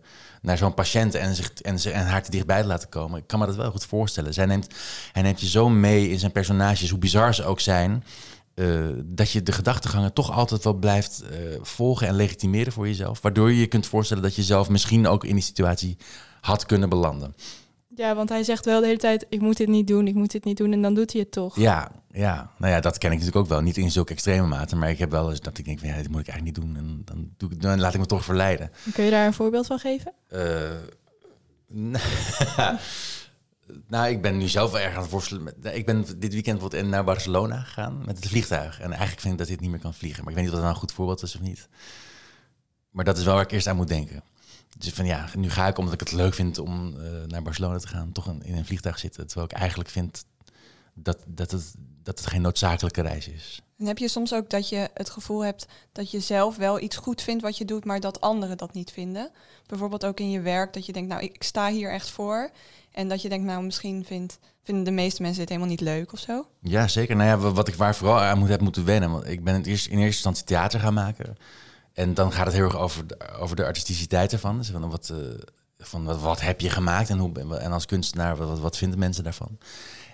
naar 0.42 0.58
zo'n 0.58 0.74
patiënt 0.74 1.14
en, 1.14 1.34
zich, 1.34 1.52
en, 1.52 1.78
en 1.92 2.06
haar 2.06 2.22
te 2.22 2.30
dichtbij 2.30 2.60
te 2.62 2.66
laten 2.66 2.88
komen. 2.88 3.18
Ik 3.18 3.26
kan 3.26 3.38
me 3.38 3.46
dat 3.46 3.56
wel 3.56 3.70
goed 3.70 3.84
voorstellen. 3.86 4.34
Zij 4.34 4.46
neemt, 4.46 4.66
hij 5.12 5.22
neemt 5.22 5.40
je 5.40 5.48
zo 5.48 5.68
mee 5.68 6.10
in 6.10 6.18
zijn 6.18 6.32
personages, 6.32 6.90
hoe 6.90 6.98
bizar 6.98 7.34
ze 7.34 7.44
ook 7.44 7.60
zijn, 7.60 8.04
eh, 8.60 8.88
dat 9.04 9.30
je 9.30 9.42
de 9.42 9.52
gedachtegangen 9.52 10.12
toch 10.12 10.32
altijd 10.32 10.64
wel 10.64 10.72
blijft 10.72 11.22
eh, 11.22 11.38
volgen 11.62 12.06
en 12.06 12.14
legitimeren 12.14 12.72
voor 12.72 12.86
jezelf. 12.86 13.20
Waardoor 13.20 13.50
je 13.50 13.60
je 13.60 13.66
kunt 13.66 13.86
voorstellen 13.86 14.22
dat 14.22 14.34
je 14.34 14.42
zelf 14.42 14.68
misschien 14.68 15.06
ook 15.06 15.24
in 15.24 15.34
die 15.34 15.44
situatie 15.44 15.96
had 16.40 16.66
kunnen 16.66 16.88
belanden. 16.88 17.34
Ja, 17.94 18.14
want 18.14 18.28
hij 18.28 18.42
zegt 18.42 18.64
wel 18.64 18.80
de 18.80 18.86
hele 18.86 18.98
tijd, 18.98 19.26
ik 19.28 19.40
moet 19.40 19.56
dit 19.56 19.68
niet 19.68 19.86
doen, 19.86 20.06
ik 20.06 20.14
moet 20.14 20.30
dit 20.30 20.44
niet 20.44 20.56
doen. 20.56 20.72
En 20.72 20.82
dan 20.82 20.94
doet 20.94 21.12
hij 21.12 21.20
het 21.20 21.30
toch. 21.30 21.56
Ja, 21.56 21.92
ja, 22.10 22.50
nou 22.58 22.72
ja, 22.72 22.80
dat 22.80 22.98
ken 22.98 23.12
ik 23.12 23.18
natuurlijk 23.18 23.44
ook 23.44 23.50
wel. 23.50 23.60
Niet 23.60 23.76
in 23.76 23.90
zulke 23.90 24.12
extreme 24.12 24.46
mate, 24.46 24.76
maar 24.76 24.90
ik 24.90 24.98
heb 24.98 25.10
wel 25.10 25.30
eens 25.30 25.40
dat 25.40 25.58
ik 25.58 25.64
denk 25.64 25.78
van 25.78 25.88
ja, 25.88 25.96
dit 25.96 26.10
moet 26.10 26.20
ik 26.20 26.28
eigenlijk 26.28 26.56
niet 26.56 26.66
doen. 26.66 26.76
En 26.76 27.02
dan, 27.04 27.30
doe 27.36 27.50
ik, 27.50 27.62
dan 27.62 27.80
laat 27.80 27.94
ik 27.94 28.00
me 28.00 28.06
toch 28.06 28.24
verleiden. 28.24 28.70
Kun 28.92 29.04
je 29.04 29.10
daar 29.10 29.26
een 29.26 29.32
voorbeeld 29.32 29.66
van 29.66 29.78
geven? 29.78 30.12
Eh, 30.28 30.70
nou, 33.86 34.08
ik 34.08 34.22
ben 34.22 34.38
nu 34.38 34.48
zelf 34.48 34.74
erg 34.74 34.94
aan 34.94 35.02
het 35.02 35.10
worstelen. 35.10 35.54
Ik 35.62 35.86
ben 35.86 36.04
dit 36.18 36.32
weekend 36.32 36.58
bijvoorbeeld 36.58 36.90
naar 36.90 37.04
Barcelona 37.04 37.60
gegaan 37.60 38.02
met 38.06 38.16
het 38.16 38.28
vliegtuig. 38.28 38.80
En 38.80 38.90
eigenlijk 38.90 39.20
vind 39.20 39.32
ik 39.32 39.38
dat 39.38 39.48
dit 39.48 39.60
niet 39.60 39.70
meer 39.70 39.80
kan 39.80 39.94
vliegen. 39.94 40.24
Maar 40.24 40.32
ik 40.32 40.38
weet 40.38 40.44
niet 40.44 40.54
of 40.54 40.60
dat 40.60 40.64
nou 40.64 40.74
een 40.74 40.88
goed 40.88 40.96
voorbeeld 40.96 41.22
is 41.22 41.34
of 41.34 41.40
niet. 41.40 41.68
Maar 42.90 43.04
dat 43.04 43.18
is 43.18 43.24
wel 43.24 43.34
waar 43.34 43.42
ik 43.42 43.50
eerst 43.50 43.66
aan 43.66 43.76
moet 43.76 43.88
denken. 43.88 44.22
Dus 44.78 44.92
van 44.92 45.06
ja, 45.06 45.28
nu 45.34 45.50
ga 45.50 45.66
ik 45.66 45.78
omdat 45.78 45.94
ik 45.94 46.00
het 46.00 46.12
leuk 46.12 46.34
vind 46.34 46.58
om 46.58 46.96
eh, 46.96 47.10
naar 47.26 47.42
Barcelona 47.42 47.78
te 47.78 47.88
gaan, 47.88 48.12
toch 48.12 48.26
in 48.42 48.56
een 48.56 48.66
vliegtuig 48.66 48.98
zitten. 48.98 49.26
Terwijl 49.26 49.48
ik 49.50 49.56
eigenlijk 49.56 49.90
vind 49.90 50.24
dat, 50.94 51.18
dat, 51.26 51.50
het, 51.50 51.74
dat 52.02 52.18
het 52.18 52.28
geen 52.28 52.42
noodzakelijke 52.42 53.02
reis 53.02 53.28
is. 53.28 53.62
En 53.78 53.86
heb 53.86 53.98
je 53.98 54.08
soms 54.08 54.34
ook 54.34 54.50
dat 54.50 54.68
je 54.68 54.90
het 54.94 55.10
gevoel 55.10 55.44
hebt 55.44 55.66
dat 55.92 56.10
je 56.10 56.20
zelf 56.20 56.56
wel 56.56 56.80
iets 56.80 56.96
goed 56.96 57.22
vindt 57.22 57.42
wat 57.42 57.58
je 57.58 57.64
doet, 57.64 57.84
maar 57.84 58.00
dat 58.00 58.20
anderen 58.20 58.56
dat 58.56 58.74
niet 58.74 58.90
vinden? 58.90 59.30
Bijvoorbeeld 59.66 60.04
ook 60.04 60.20
in 60.20 60.30
je 60.30 60.40
werk, 60.40 60.72
dat 60.72 60.86
je 60.86 60.92
denkt, 60.92 61.08
nou, 61.08 61.22
ik 61.22 61.42
sta 61.42 61.70
hier 61.70 61.90
echt 61.90 62.10
voor. 62.10 62.50
En 62.92 63.08
dat 63.08 63.22
je 63.22 63.28
denkt, 63.28 63.46
nou, 63.46 63.62
misschien 63.62 64.04
vindt, 64.04 64.38
vinden 64.62 64.84
de 64.84 64.90
meeste 64.90 65.22
mensen 65.22 65.38
dit 65.40 65.48
helemaal 65.48 65.70
niet 65.70 65.80
leuk 65.80 66.12
of 66.12 66.18
zo. 66.18 66.46
Ja, 66.60 66.88
zeker. 66.88 67.16
Nou 67.16 67.28
ja, 67.28 67.38
wa- 67.38 67.52
wat 67.52 67.68
ik 67.68 67.74
waar 67.74 67.94
vooral 67.94 68.20
aan 68.20 68.38
moet, 68.38 68.48
heb 68.48 68.60
moeten 68.60 68.84
wennen. 68.84 69.10
Want 69.10 69.26
ik 69.28 69.44
ben 69.44 69.54
het 69.54 69.66
eerst, 69.66 69.86
in 69.86 69.92
eerste 69.92 70.06
instantie 70.06 70.44
theater 70.44 70.80
gaan 70.80 70.94
maken. 70.94 71.36
En 71.92 72.14
dan 72.14 72.32
gaat 72.32 72.46
het 72.46 72.54
heel 72.54 72.64
erg 72.64 72.76
over 72.78 73.06
de, 73.06 73.16
over 73.38 73.56
de 73.56 73.64
artisticiteit 73.64 74.32
ervan. 74.32 74.56
Dus 74.58 74.68
van 74.70 74.90
wat, 74.90 75.08
eh, 75.10 75.16
van 75.78 76.04
wat, 76.04 76.20
wat 76.20 76.40
heb 76.40 76.60
je 76.60 76.70
gemaakt 76.70 77.10
en, 77.10 77.18
hoe, 77.18 77.58
en 77.58 77.72
als 77.72 77.86
kunstenaar, 77.86 78.36
wat, 78.36 78.48
wat, 78.48 78.58
wat 78.60 78.76
vinden 78.76 78.98
mensen 78.98 79.24
daarvan? 79.24 79.58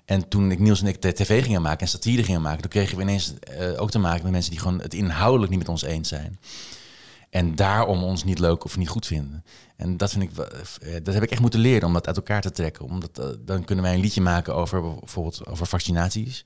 En 0.04 0.28
toen 0.28 0.50
ik 0.50 0.58
Niels 0.58 0.80
en 0.80 0.86
ik 0.86 1.02
de 1.02 1.12
tv 1.12 1.42
gingen 1.44 1.62
maken 1.62 1.80
en 1.80 1.88
satire 1.88 2.22
gingen 2.24 2.42
maken, 2.42 2.60
toen 2.60 2.70
kregen 2.70 2.96
we 2.96 3.02
ineens 3.02 3.34
eh, 3.38 3.80
ook 3.82 3.90
te 3.90 3.98
maken 3.98 4.22
met 4.22 4.32
mensen 4.32 4.50
die 4.50 4.60
gewoon 4.60 4.80
het 4.80 4.94
inhoudelijk 4.94 5.50
niet 5.50 5.58
met 5.58 5.68
ons 5.68 5.82
eens 5.82 6.08
zijn. 6.08 6.38
En 7.30 7.54
daarom 7.54 8.02
ons 8.02 8.24
niet 8.24 8.38
leuk 8.38 8.64
of 8.64 8.76
niet 8.76 8.88
goed 8.88 9.06
vinden. 9.06 9.44
En 9.76 9.96
dat 9.96 10.10
vind 10.10 10.22
ik, 10.22 10.30
eh, 10.38 10.92
dat 11.02 11.14
heb 11.14 11.22
ik 11.22 11.30
echt 11.30 11.40
moeten 11.40 11.60
leren 11.60 11.86
om 11.86 11.92
dat 11.92 12.06
uit 12.06 12.16
elkaar 12.16 12.40
te 12.40 12.50
trekken. 12.50 12.84
Omdat 12.84 13.18
eh, 13.18 13.26
dan 13.40 13.64
kunnen 13.64 13.84
wij 13.84 13.94
een 13.94 14.00
liedje 14.00 14.20
maken 14.20 14.54
over 14.54 14.82
bijvoorbeeld 14.82 15.46
over 15.46 15.66
vaccinaties. 15.66 16.44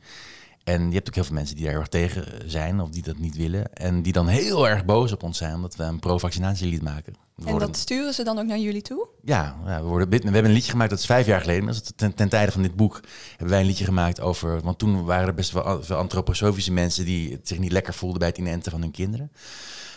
En 0.65 0.89
je 0.89 0.95
hebt 0.95 1.09
ook 1.09 1.15
heel 1.15 1.25
veel 1.25 1.35
mensen 1.35 1.55
die 1.55 1.65
daar 1.65 1.73
heel 1.73 1.83
erg 1.83 1.91
tegen 1.91 2.51
zijn 2.51 2.81
of 2.81 2.91
die 2.91 3.03
dat 3.03 3.19
niet 3.19 3.37
willen. 3.37 3.73
En 3.73 4.03
die 4.03 4.13
dan 4.13 4.29
heel 4.29 4.69
erg 4.69 4.85
boos 4.85 5.13
op 5.13 5.23
ons 5.23 5.39
zijn 5.39 5.55
omdat 5.55 5.77
we 5.77 5.83
een 5.83 5.99
pro-vaccinatielied 5.99 6.83
maken. 6.83 7.13
We 7.13 7.45
En 7.45 7.51
worden- 7.51 7.69
dat 7.69 7.77
sturen 7.77 8.15
ze 8.15 8.25
dan 8.25 8.39
ook 8.39 8.47
naar 8.47 8.59
jullie 8.59 8.83
toe? 8.83 9.09
ja, 9.23 9.57
ja 9.67 9.83
we, 9.83 9.89
worden, 9.89 10.09
we 10.09 10.17
hebben 10.23 10.45
een 10.45 10.53
liedje 10.53 10.71
gemaakt, 10.71 10.91
dat 10.91 10.99
is 10.99 11.07
vijf 11.07 11.27
jaar 11.27 11.41
geleden. 11.41 11.67
Dat 11.67 11.75
is 11.75 11.93
ten, 11.97 12.15
ten 12.15 12.29
tijde 12.29 12.53
van 12.53 12.63
dit 12.63 12.77
boek 12.77 13.01
hebben 13.31 13.49
wij 13.49 13.61
een 13.61 13.67
liedje 13.67 13.85
gemaakt 13.85 14.21
over... 14.21 14.61
Want 14.61 14.79
toen 14.79 15.05
waren 15.05 15.27
er 15.27 15.35
best 15.35 15.51
wel 15.51 15.83
veel 15.83 15.97
antroposofische 15.97 16.73
mensen... 16.73 17.05
die 17.05 17.33
het 17.33 17.49
zich 17.49 17.59
niet 17.59 17.73
lekker 17.73 17.95
voelden 17.95 18.19
bij 18.19 18.29
het 18.29 18.39
inenten 18.39 18.71
van 18.71 18.81
hun 18.81 18.91
kinderen. 18.91 19.33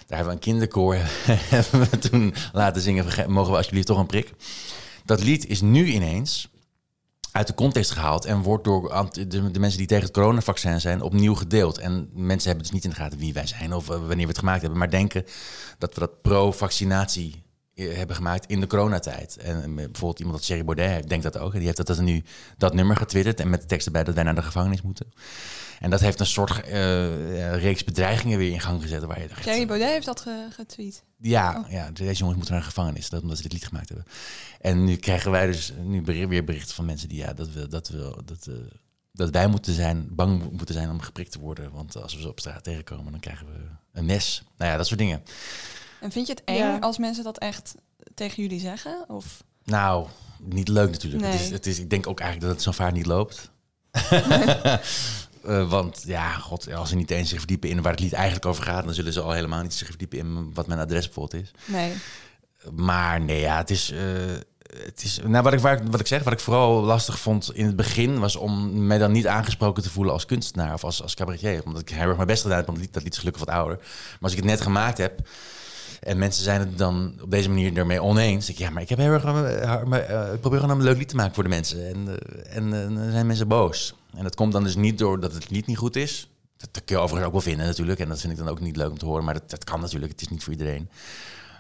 Daar 0.07 0.17
hebben 0.17 0.27
we 0.27 0.31
een 0.33 0.39
kinderkoor 0.39 0.97
toen 2.09 2.33
laten 2.53 2.81
zingen... 2.81 3.03
van, 3.03 3.11
"Ge- 3.13 3.27
mogen 3.27 3.51
we 3.51 3.57
alsjeblieft 3.57 3.87
toch 3.87 3.97
een 3.97 4.05
prik? 4.05 4.33
Dat 5.05 5.23
lied 5.23 5.47
is 5.47 5.61
nu 5.61 5.85
ineens 5.85 6.51
uit 7.31 7.47
de 7.47 7.53
context 7.53 7.91
gehaald... 7.91 8.25
en 8.25 8.41
wordt 8.41 8.63
door 8.63 9.09
de, 9.27 9.59
mensen 9.59 9.77
die 9.77 9.87
tegen 9.87 10.03
het 10.03 10.13
coronavaccin 10.13 10.81
zijn 10.81 11.01
opnieuw 11.01 11.35
gedeeld. 11.35 11.77
En 11.77 12.09
mensen 12.13 12.47
hebben 12.47 12.63
dus 12.65 12.73
niet 12.73 12.83
in 12.83 12.89
de 12.89 12.95
gaten 12.95 13.19
wie 13.19 13.33
wij 13.33 13.47
zijn... 13.47 13.73
of 13.73 13.89
eh, 13.89 13.97
wanneer 13.97 14.17
we 14.17 14.27
het 14.31 14.37
gemaakt 14.37 14.61
hebben... 14.61 14.79
maar 14.79 14.89
denken 14.89 15.25
dat 15.77 15.93
we 15.93 15.99
dat 15.99 16.21
pro-vaccinatie 16.21 17.42
hebben 17.75 18.15
gemaakt 18.15 18.45
in 18.45 18.59
de 18.59 18.67
coronatijd. 18.67 19.37
En 19.37 19.57
eh, 19.63 19.73
bijvoorbeeld 19.75 20.19
iemand 20.19 20.37
dat 20.37 20.45
Thierry 20.45 20.65
Baudet 20.65 20.89
heeft, 20.89 21.09
denkt 21.09 21.23
dat 21.23 21.37
ook. 21.37 21.51
Die 21.53 21.61
heeft 21.61 21.77
dat, 21.77 21.87
dat 21.87 21.99
nu 22.01 22.23
dat 22.57 22.73
nummer 22.73 22.95
getwitterd 22.95 23.39
en 23.39 23.49
met 23.49 23.61
de 23.61 23.67
tekst 23.67 23.85
erbij 23.85 24.03
dat 24.03 24.15
wij 24.15 24.23
naar 24.23 24.35
de 24.35 24.41
gevangenis 24.41 24.81
moeten. 24.81 25.11
En 25.79 25.89
dat 25.89 25.99
heeft 25.99 26.19
een 26.19 26.25
soort 26.25 26.61
eh, 26.61 27.55
reeks 27.55 27.83
bedreigingen 27.83 28.37
weer 28.37 28.51
in 28.51 28.59
gang 28.59 28.81
gezet. 28.81 29.03
Waar 29.03 29.21
je 29.21 29.27
dacht, 29.27 29.43
Thierry 29.43 29.65
Baudet 29.65 29.89
heeft 29.89 30.05
dat 30.05 30.21
ge- 30.21 30.47
getweet. 30.51 31.03
ja, 31.17 31.59
Oh. 31.65 31.71
ja, 31.71 31.91
deze 31.91 32.13
jongens 32.13 32.35
moeten 32.37 32.53
naar 32.53 32.63
de 32.63 32.69
gevangenis, 32.69 33.09
dat, 33.09 33.21
omdat 33.21 33.37
ze 33.37 33.43
dit 33.43 33.53
lied 33.53 33.65
gemaakt 33.65 33.89
hebben. 33.89 34.07
En 34.61 34.83
nu 34.83 34.95
krijgen 34.95 35.31
wij 35.31 35.45
dus 35.45 35.73
nu 35.83 36.01
weer 36.27 36.43
berichten 36.43 36.75
van 36.75 36.85
mensen 36.85 37.09
die 37.09 37.17
ja, 37.17 37.33
dat, 37.33 37.51
we, 37.51 37.67
dat, 37.67 37.87
we, 37.89 38.15
dat, 38.25 38.47
eh, 38.47 38.53
dat 39.11 39.29
wij 39.29 39.47
moeten 39.47 39.73
zijn, 39.73 40.07
bang 40.11 40.43
mo- 40.43 40.51
moeten 40.51 40.75
zijn 40.75 40.89
om 40.89 40.99
geprikt 41.01 41.31
te 41.31 41.39
worden. 41.39 41.71
Want 41.71 41.95
als 42.01 42.15
we 42.15 42.21
ze 42.21 42.27
op 42.29 42.39
straat 42.39 42.63
tegenkomen, 42.63 43.11
dan 43.11 43.19
krijgen 43.21 43.45
we 43.45 43.59
een 43.91 44.05
mes. 44.05 44.43
Nou 44.57 44.71
ja, 44.71 44.77
dat 44.77 44.87
soort 44.87 44.99
dingen. 44.99 45.23
En 46.03 46.11
vind 46.11 46.27
je 46.27 46.33
het 46.33 46.41
eng 46.45 46.55
Ja. 46.57 46.77
als 46.79 46.97
mensen 46.97 47.23
dat 47.23 47.37
echt 47.37 47.75
tegen 48.13 48.43
jullie 48.43 48.59
zeggen? 48.59 49.05
Of 49.07 49.43
Nou, 49.63 50.07
niet 50.39 50.67
leuk 50.67 50.91
natuurlijk. 50.91 51.23
Het 51.23 51.33
is, 51.41 51.49
het 51.49 51.65
is, 51.65 51.79
ik 51.79 51.89
denk 51.89 52.07
ook 52.07 52.19
eigenlijk 52.19 52.47
dat 52.49 52.63
het 52.63 52.75
zo 52.75 52.83
vaak 52.83 52.93
niet 52.93 53.05
loopt. 53.05 53.51
Eh, 55.43 55.69
want 55.69 56.03
ja, 56.05 56.33
god, 56.33 56.73
als 56.73 56.89
ze 56.89 56.95
niet 56.95 57.11
eens 57.11 57.29
zich 57.29 57.37
verdiepen 57.37 57.69
in 57.69 57.81
waar 57.81 57.91
het 57.91 58.01
lied 58.01 58.13
eigenlijk 58.13 58.45
over 58.45 58.63
gaat, 58.63 58.83
dan 58.85 58.93
zullen 58.93 59.13
ze 59.13 59.21
al 59.21 59.31
helemaal 59.31 59.61
niet 59.61 59.73
zich 59.73 59.87
verdiepen 59.87 60.17
in 60.17 60.53
wat 60.53 60.67
mijn 60.67 60.79
adres 60.79 61.05
bijvoorbeeld 61.05 61.43
is. 61.43 61.51
nee? 61.65 61.93
Maar 62.71 63.21
nee, 63.21 63.39
ja, 63.39 63.57
het 63.57 63.69
is. 63.69 63.91
eh, 63.91 63.99
het 64.83 65.03
is 65.03 65.19
nou, 65.25 65.43
wat, 65.43 65.53
ik, 65.53 65.59
waar, 65.59 65.89
wat 65.89 65.99
ik 65.99 66.07
zeg, 66.07 66.23
wat 66.23 66.33
ik 66.33 66.39
vooral 66.39 66.81
lastig 66.83 67.19
vond 67.19 67.53
in 67.55 67.65
het 67.65 67.75
begin, 67.75 68.19
was 68.19 68.35
om 68.35 68.85
mij 68.87 68.97
dan 68.97 69.11
niet 69.11 69.27
aangesproken 69.27 69.83
te 69.83 69.89
voelen 69.89 70.13
als 70.13 70.25
kunstenaar 70.25 70.73
of 70.73 70.83
als, 70.83 71.01
als 71.01 71.13
cabaretier. 71.15 71.63
Omdat 71.65 71.81
ik 71.81 71.89
heel 71.89 72.07
erg 72.07 72.15
mijn 72.15 72.27
best 72.27 72.41
gedaan 72.41 72.57
heb, 72.57 72.65
want 72.65 72.77
dat 72.77 72.85
lied, 72.85 72.93
dat 72.95 73.03
lied 73.03 73.13
is 73.13 73.19
gelukkig 73.19 73.45
wat 73.45 73.55
ouder. 73.55 73.77
Maar 73.77 74.17
als 74.21 74.31
ik 74.31 74.37
het 74.37 74.47
net 74.47 74.61
gemaakt 74.61 74.97
heb 74.97 75.19
en 76.03 76.17
mensen 76.17 76.43
zijn 76.43 76.59
het 76.59 76.77
dan 76.77 77.13
op 77.21 77.31
deze 77.31 77.49
manier 77.49 77.77
ermee 77.77 78.01
oneens, 78.01 78.49
ik, 78.49 78.57
ja, 78.57 78.69
maar 78.69 78.81
ik 78.81 78.89
heb 78.89 78.97
heel 78.97 79.11
erg. 79.11 79.23
eh, 79.23 80.39
probeer 80.39 80.59
gewoon 80.59 80.77
een 80.77 80.83
leuk 80.83 80.97
lied 80.97 81.09
te 81.09 81.15
maken 81.15 81.33
voor 81.33 81.43
de 81.43 81.49
mensen. 81.49 81.87
En, 81.87 82.07
eh, 82.07 82.57
en 82.57 82.73
eh, 82.73 82.95
dan 82.95 83.11
zijn 83.11 83.27
mensen 83.27 83.47
boos. 83.47 83.95
En 84.13 84.23
dat 84.23 84.35
komt 84.35 84.51
dan 84.51 84.63
dus 84.63 84.75
niet 84.75 84.97
door 84.97 85.19
dat 85.19 85.33
het 85.33 85.49
lied 85.49 85.65
niet 85.65 85.77
goed 85.77 85.95
is. 85.95 86.29
Dat, 86.57 86.83
kun 86.85 86.95
je 86.95 87.01
overigens 87.01 87.25
ook 87.27 87.33
wel 87.33 87.41
vinden 87.41 87.65
natuurlijk. 87.65 87.99
En 87.99 88.09
dat 88.09 88.19
vind 88.19 88.33
ik 88.33 88.39
dan 88.39 88.47
ook 88.47 88.59
niet 88.59 88.75
leuk 88.75 88.89
om 88.89 88.97
te 88.97 89.05
horen. 89.05 89.23
Maar 89.23 89.33
dat, 89.33 89.49
dat 89.49 89.63
kan 89.63 89.79
natuurlijk. 89.79 90.11
Het 90.11 90.21
is 90.21 90.27
niet 90.27 90.43
voor 90.43 90.51
iedereen. 90.53 90.89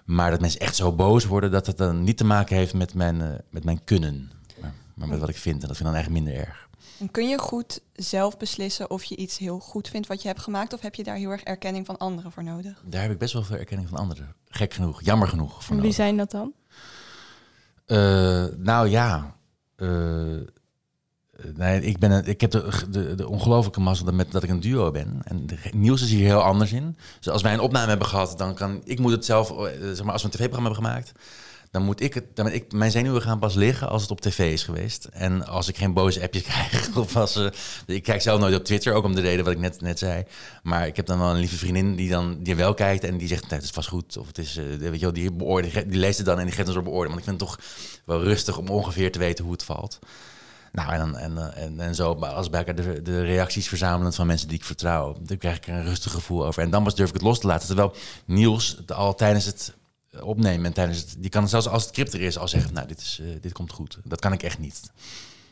Maar 0.05 0.31
dat 0.31 0.41
mensen 0.41 0.59
echt 0.59 0.75
zo 0.75 0.91
boos 0.91 1.25
worden 1.25 1.51
dat 1.51 1.67
het 1.67 1.77
dan 1.77 2.03
niet 2.03 2.17
te 2.17 2.23
maken 2.23 2.55
heeft 2.55 2.73
met 2.73 2.93
mijn, 2.93 3.41
met 3.49 3.63
mijn 3.63 3.83
kunnen. 3.83 4.31
Maar, 4.61 4.73
maar 4.93 5.07
met 5.07 5.19
wat 5.19 5.29
ik 5.29 5.37
vind. 5.37 5.61
En 5.61 5.67
dat 5.67 5.77
vind 5.77 5.89
ik 5.89 5.93
dan 5.93 6.03
eigenlijk 6.03 6.25
minder 6.25 6.43
erg. 6.47 6.67
En 7.03 7.11
kun 7.11 7.27
je 7.29 7.37
goed 7.37 7.79
zelf 7.93 8.37
beslissen 8.37 8.89
of 8.89 9.03
je 9.03 9.15
iets 9.15 9.37
heel 9.37 9.59
goed 9.59 9.87
vindt 9.87 10.07
wat 10.07 10.21
je 10.21 10.27
hebt 10.27 10.39
gemaakt? 10.41 10.73
Of 10.73 10.81
heb 10.81 10.95
je 10.95 11.03
daar 11.03 11.15
heel 11.15 11.29
erg 11.29 11.41
erkenning 11.43 11.85
van 11.85 11.97
anderen 11.97 12.31
voor 12.31 12.43
nodig? 12.43 12.83
Daar 12.85 13.01
heb 13.01 13.11
ik 13.11 13.17
best 13.17 13.33
wel 13.33 13.43
veel 13.43 13.57
erkenning 13.57 13.89
van 13.89 13.97
anderen. 13.97 14.35
Gek 14.49 14.73
genoeg. 14.73 15.01
Jammer 15.03 15.27
genoeg. 15.27 15.51
Voor 15.51 15.61
En 15.61 15.67
wie 15.69 15.75
nodig. 15.81 15.95
zijn 15.95 16.17
dat 16.17 16.31
dan? 16.31 16.53
Eh, 17.85 18.45
nou 18.57 18.87
ja. 18.89 19.35
eh, 19.75 19.87
nee, 21.55 21.81
ik, 21.81 21.99
ben 21.99 22.11
een, 22.11 22.25
ik 22.25 22.41
heb 22.41 22.51
de, 22.51 22.69
de, 22.89 23.15
de 23.15 23.27
ongelofelijke 23.27 23.79
mazzel 23.79 24.05
dat, 24.05 24.13
met, 24.13 24.31
dat 24.31 24.43
ik 24.43 24.49
een 24.49 24.59
duo 24.59 24.91
ben. 24.91 25.21
En 25.23 25.47
de, 25.47 25.57
Niels 25.73 26.01
is 26.01 26.09
hier 26.09 26.25
heel 26.25 26.41
anders 26.43 26.71
in. 26.71 26.97
Dus 27.17 27.29
als 27.29 27.41
wij 27.41 27.53
een 27.53 27.59
opname 27.59 27.87
hebben 27.89 28.07
gehad, 28.07 28.37
dan 28.37 28.55
kan 28.55 28.81
ik 28.83 28.99
moet 28.99 29.11
het 29.11 29.25
zelf. 29.25 29.51
eh, 29.51 29.71
Zeg 29.81 30.03
maar, 30.03 30.13
als 30.13 30.21
we 30.23 30.27
een 30.27 30.33
tv-programma 30.33 30.69
hebben 30.69 30.85
gemaakt, 30.87 31.11
dan 31.73 31.83
moet 31.83 32.01
ik 32.01 32.13
het. 32.13 32.35
Dan 32.35 32.47
ik, 32.47 32.71
mijn 32.71 32.91
zenuwen 32.91 33.21
gaan 33.21 33.39
pas 33.39 33.53
liggen 33.53 33.89
als 33.89 34.01
het 34.01 34.11
op 34.11 34.21
tv 34.21 34.53
is 34.53 34.63
geweest. 34.63 35.05
En 35.05 35.45
als 35.47 35.67
ik 35.67 35.77
geen 35.77 35.93
boze 35.93 36.21
appjes 36.21 36.43
krijg. 36.49 36.95
Of 36.97 37.15
als, 37.15 37.35
eh, 37.35 37.47
ik 37.85 38.03
kijk 38.03 38.21
zelf 38.21 38.39
nooit 38.39 38.55
op 38.55 38.63
Twitter, 38.63 38.93
ook 38.93 39.03
om 39.03 39.15
de 39.15 39.21
reden 39.21 39.45
wat 39.45 39.53
ik 39.53 39.59
net, 39.59 39.81
net 39.81 39.99
zei. 39.99 40.23
Maar 40.63 40.87
ik 40.87 40.95
heb 40.95 41.05
dan 41.05 41.19
wel 41.19 41.29
een 41.29 41.39
lieve 41.39 41.57
vriendin 41.57 41.95
die 41.95 42.09
dan 42.09 42.43
die 42.43 42.55
wel 42.55 42.73
kijkt 42.73 43.03
en 43.03 43.17
die 43.17 43.27
zegt: 43.27 43.41
nee, 43.41 43.51
het 43.51 43.63
is 43.63 43.69
vast 43.69 43.87
goed. 43.89 44.17
Of 44.17 44.27
het 44.27 44.37
is, 44.37 44.57
eh, 44.57 44.63
weet 44.65 44.93
je 44.93 44.99
wel, 44.99 45.13
die, 45.13 45.31
beoordeelt, 45.31 45.89
die 45.89 45.99
leest 45.99 46.17
het 46.17 46.25
dan 46.25 46.39
en 46.39 46.45
die 46.45 46.53
geeft 46.53 46.67
ons 46.67 46.77
op 46.77 46.83
beoordelen. 46.83 47.15
Want 47.15 47.27
ik 47.27 47.37
vind 47.37 47.39
het 47.39 47.49
toch 47.49 47.59
wel 48.05 48.23
rustig 48.23 48.57
om 48.57 48.67
ongeveer 48.67 49.11
te 49.11 49.19
weten 49.19 49.43
hoe 49.43 49.53
het 49.53 49.63
valt. 49.63 49.99
Nou, 50.71 50.93
en, 50.93 51.15
en, 51.15 51.37
eh, 51.37 51.63
en, 51.63 51.79
en 51.79 51.95
zo, 51.95 52.13
als 52.13 52.49
bij 52.49 52.59
elkaar 52.59 52.75
de, 52.75 53.01
de 53.01 53.21
reacties 53.21 53.67
verzamelen 53.67 54.13
van 54.13 54.27
mensen 54.27 54.47
die 54.47 54.57
ik 54.57 54.65
vertrouw, 54.65 55.15
dan 55.19 55.37
krijg 55.37 55.57
ik 55.57 55.67
er 55.67 55.73
een 55.73 55.85
rustig 55.85 56.11
gevoel 56.11 56.45
over. 56.45 56.63
En 56.63 56.69
dan 56.69 56.83
pas 56.83 56.95
durf 56.95 57.07
ik 57.07 57.13
het 57.13 57.23
los 57.23 57.39
te 57.39 57.47
laten. 57.47 57.67
Terwijl 57.67 57.95
het 58.77 58.91
al 58.91 59.15
tijdens 59.15 59.45
het 59.45 59.73
opnemen 60.21 60.65
en 60.65 60.73
tijdens 60.73 60.97
het, 60.99 61.15
die 61.17 61.29
kan 61.29 61.49
zelfs 61.49 61.67
als 61.67 61.83
het 61.83 61.91
crypt 61.91 62.13
er 62.13 62.21
is 62.21 62.37
al 62.37 62.47
zeggen, 62.47 62.73
nou, 62.73 62.87
dit, 62.87 63.01
is, 63.01 63.19
eh, 63.21 63.27
dit 63.41 63.51
komt 63.53 63.71
goed. 63.71 63.99
Dat 64.03 64.19
kan 64.19 64.33
ik 64.33 64.43
echt 64.43 64.59
niet. 64.59 64.91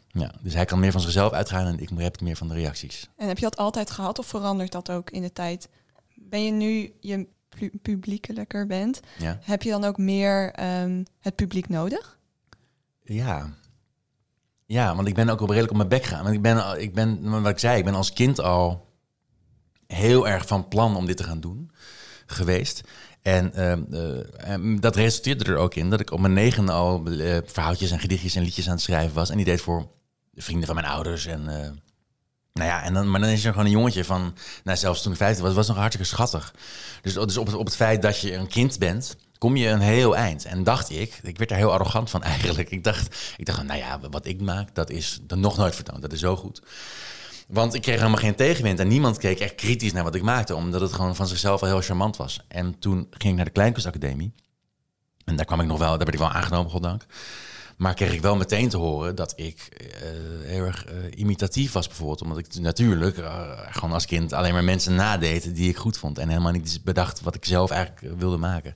Ja, 0.08 0.32
dus 0.42 0.54
hij 0.54 0.66
kan 0.66 0.80
meer 0.80 0.92
van 0.92 1.02
zichzelf 1.02 1.32
uitgaan 1.32 1.66
en 1.66 1.80
ik 1.80 1.90
heb 1.90 2.12
het 2.12 2.22
meer 2.22 2.36
van 2.36 2.48
de 2.48 2.54
reacties. 2.54 3.10
En 3.16 3.28
heb 3.28 3.38
je 3.38 3.44
dat 3.44 3.58
altijd 3.58 3.92
gehad 3.92 4.20
of 4.20 4.26
verandert 4.28 4.72
dat 4.72 4.90
ook 4.92 5.10
in 5.10 5.22
de 5.22 5.34
tijd? 5.34 5.70
Ben 6.16 6.46
je 6.46 6.52
nu 6.52 6.94
je 7.00 7.28
pu- 7.50 7.78
publiekelijker 7.82 8.68
bent, 8.68 9.00
Ja, 9.18 9.40
heb 9.42 9.64
je 9.64 9.70
dan 9.70 9.84
ook 9.84 9.98
meer 9.98 10.52
ehm, 10.52 11.04
het 11.20 11.36
publiek 11.36 11.70
nodig? 11.70 12.20
ja. 13.04 13.54
Ja, 14.66 14.96
want 14.96 15.08
ik 15.08 15.16
ben 15.16 15.30
ook 15.30 15.40
wel 15.40 15.48
redelijk 15.48 15.72
op 15.72 15.78
mijn 15.78 15.90
bek 15.90 16.04
gegaan. 16.04 16.24
Want 16.24 16.36
ik 16.36 16.42
ben, 16.42 16.82
ik 16.82 16.94
ben, 16.94 17.42
wat 17.42 17.52
ik 17.52 17.60
zei, 17.60 17.78
ik 17.78 17.86
ben 17.86 17.96
als 17.96 18.14
kind 18.14 18.40
al 18.40 18.90
heel 19.88 20.28
erg 20.28 20.48
van 20.48 20.68
plan 20.68 20.96
om 20.96 21.06
dit 21.06 21.18
te 21.18 21.24
gaan 21.24 21.40
doen 21.40 21.72
geweest. 22.26 22.82
En 23.22 23.54
ehm, 23.54 23.84
eh, 23.92 24.52
en 24.52 24.80
dat 24.80 24.96
resulteerde 24.96 25.44
er 25.44 25.58
ook 25.58 25.76
in 25.76 25.90
dat 25.90 26.00
ik 26.00 26.12
op 26.12 26.20
mijn 26.20 26.34
negende 26.34 26.72
al 26.72 27.06
eh, 27.06 27.38
verhaaltjes 27.46 27.92
en 27.92 28.00
gedichtjes 28.00 28.36
en 28.36 28.44
liedjes 28.44 28.68
aan 28.68 28.74
het 28.74 28.82
schrijven 28.82 29.14
was. 29.14 29.30
En 29.30 29.36
die 29.36 29.46
deed 29.46 29.62
voor 29.62 29.88
de 30.32 30.42
vrienden 30.42 30.66
van 30.66 30.76
mijn 30.76 30.88
ouders. 30.88 31.26
En, 31.26 31.48
eh, 31.48 31.70
nou 32.54 32.70
ja, 32.70 32.84
en 32.84 32.94
dan, 32.94 33.10
maar 33.10 33.20
dan 33.20 33.30
is 33.30 33.46
er 33.46 33.52
gewoon 33.52 33.66
een 33.66 33.72
jongetje 33.72 34.04
van, 34.04 34.36
nou 34.64 34.78
zelfs 34.78 35.02
toen 35.02 35.12
ik 35.12 35.18
15 35.18 35.44
was, 35.44 35.54
was 35.54 35.68
nog 35.68 35.78
hartstikke 35.78 36.08
schattig. 36.08 36.54
Dus, 37.02 37.14
dus 37.14 37.38
op, 37.38 37.46
het, 37.46 37.56
op 37.56 37.66
het 37.66 37.76
feit 37.76 38.02
dat 38.02 38.20
je 38.20 38.34
een 38.34 38.48
kind 38.48 38.80
bent, 38.80 39.16
kom 39.38 39.56
je 39.56 39.68
een 39.68 39.82
heel 39.82 40.16
eind. 40.16 40.46
En 40.46 40.64
dacht 40.64 40.90
ik, 40.90 41.20
ik 41.24 41.38
werd 41.38 41.50
daar 41.50 41.58
heel 41.58 41.74
arrogant 41.74 42.10
van 42.10 42.24
eigenlijk. 42.24 42.70
Ik 42.72 42.84
dacht, 42.84 43.34
ik 43.38 43.46
dacht 43.46 43.64
nou 43.64 43.80
ja, 43.80 44.00
wat 44.10 44.26
ik 44.26 44.42
maak, 44.42 44.76
dat 44.76 44.90
is 44.90 45.20
nog 45.28 45.58
nooit 45.58 45.76
vertoond. 45.76 46.02
Dat 46.02 46.14
is 46.14 46.20
zo 46.20 46.36
goed. 46.36 46.62
Want 47.52 47.74
ik 47.74 47.82
kreeg 47.82 47.98
helemaal 47.98 48.20
geen 48.20 48.36
tegenwind 48.36 48.80
en 48.80 48.88
niemand 48.88 49.18
keek 49.18 49.40
echt 49.40 49.56
kritisch 49.56 49.94
naar 49.94 50.04
wat 50.04 50.16
ik 50.16 50.22
maakte, 50.22 50.56
omdat 50.56 50.82
het 50.82 50.94
gewoon 50.94 51.16
van 51.16 51.28
zichzelf 51.28 51.62
al 51.62 51.68
heel 51.68 51.82
charmant 51.82 52.18
was. 52.18 52.46
En 52.48 52.80
toen 52.80 53.08
ging 53.10 53.30
ik 53.30 53.36
naar 53.36 53.46
de 53.46 53.52
Kleinkunstacademie. 53.52 54.34
En 55.26 55.36
daar 55.36 55.46
kwam 55.46 55.60
ik 55.60 55.68
nog 55.68 55.78
wel, 55.78 55.90
daar 55.90 55.98
werd 55.98 56.14
ik 56.14 56.20
wel 56.20 56.32
aangenomen, 56.32 56.72
goddank. 56.72 57.06
Maar 57.78 57.94
kreeg 57.94 58.14
ik 58.14 58.22
wel 58.22 58.36
meteen 58.36 58.70
te 58.70 58.78
horen 58.78 59.16
dat 59.16 59.34
ik 59.36 59.70
eh, 59.70 60.58
erg 60.58 60.86
eh, 60.86 60.94
imitatief 61.16 61.72
was, 61.72 61.88
bijvoorbeeld. 61.88 62.22
Omdat 62.22 62.38
ik 62.38 62.60
natuurlijk 62.60 63.18
eh, 63.18 63.50
gewoon 63.70 63.94
als 63.94 64.06
kind 64.06 64.34
alleen 64.34 64.54
maar 64.54 64.64
mensen 64.64 64.96
nadeed 64.96 65.56
die 65.56 65.70
ik 65.70 65.78
goed 65.78 65.98
vond. 65.98 66.18
En 66.18 66.30
helemaal 66.30 66.52
niet 66.52 66.80
bedacht 66.84 67.22
wat 67.22 67.36
ik 67.36 67.46
zelf 67.46 67.72
eigenlijk 67.72 68.20
wilde 68.20 68.38
maken. 68.38 68.76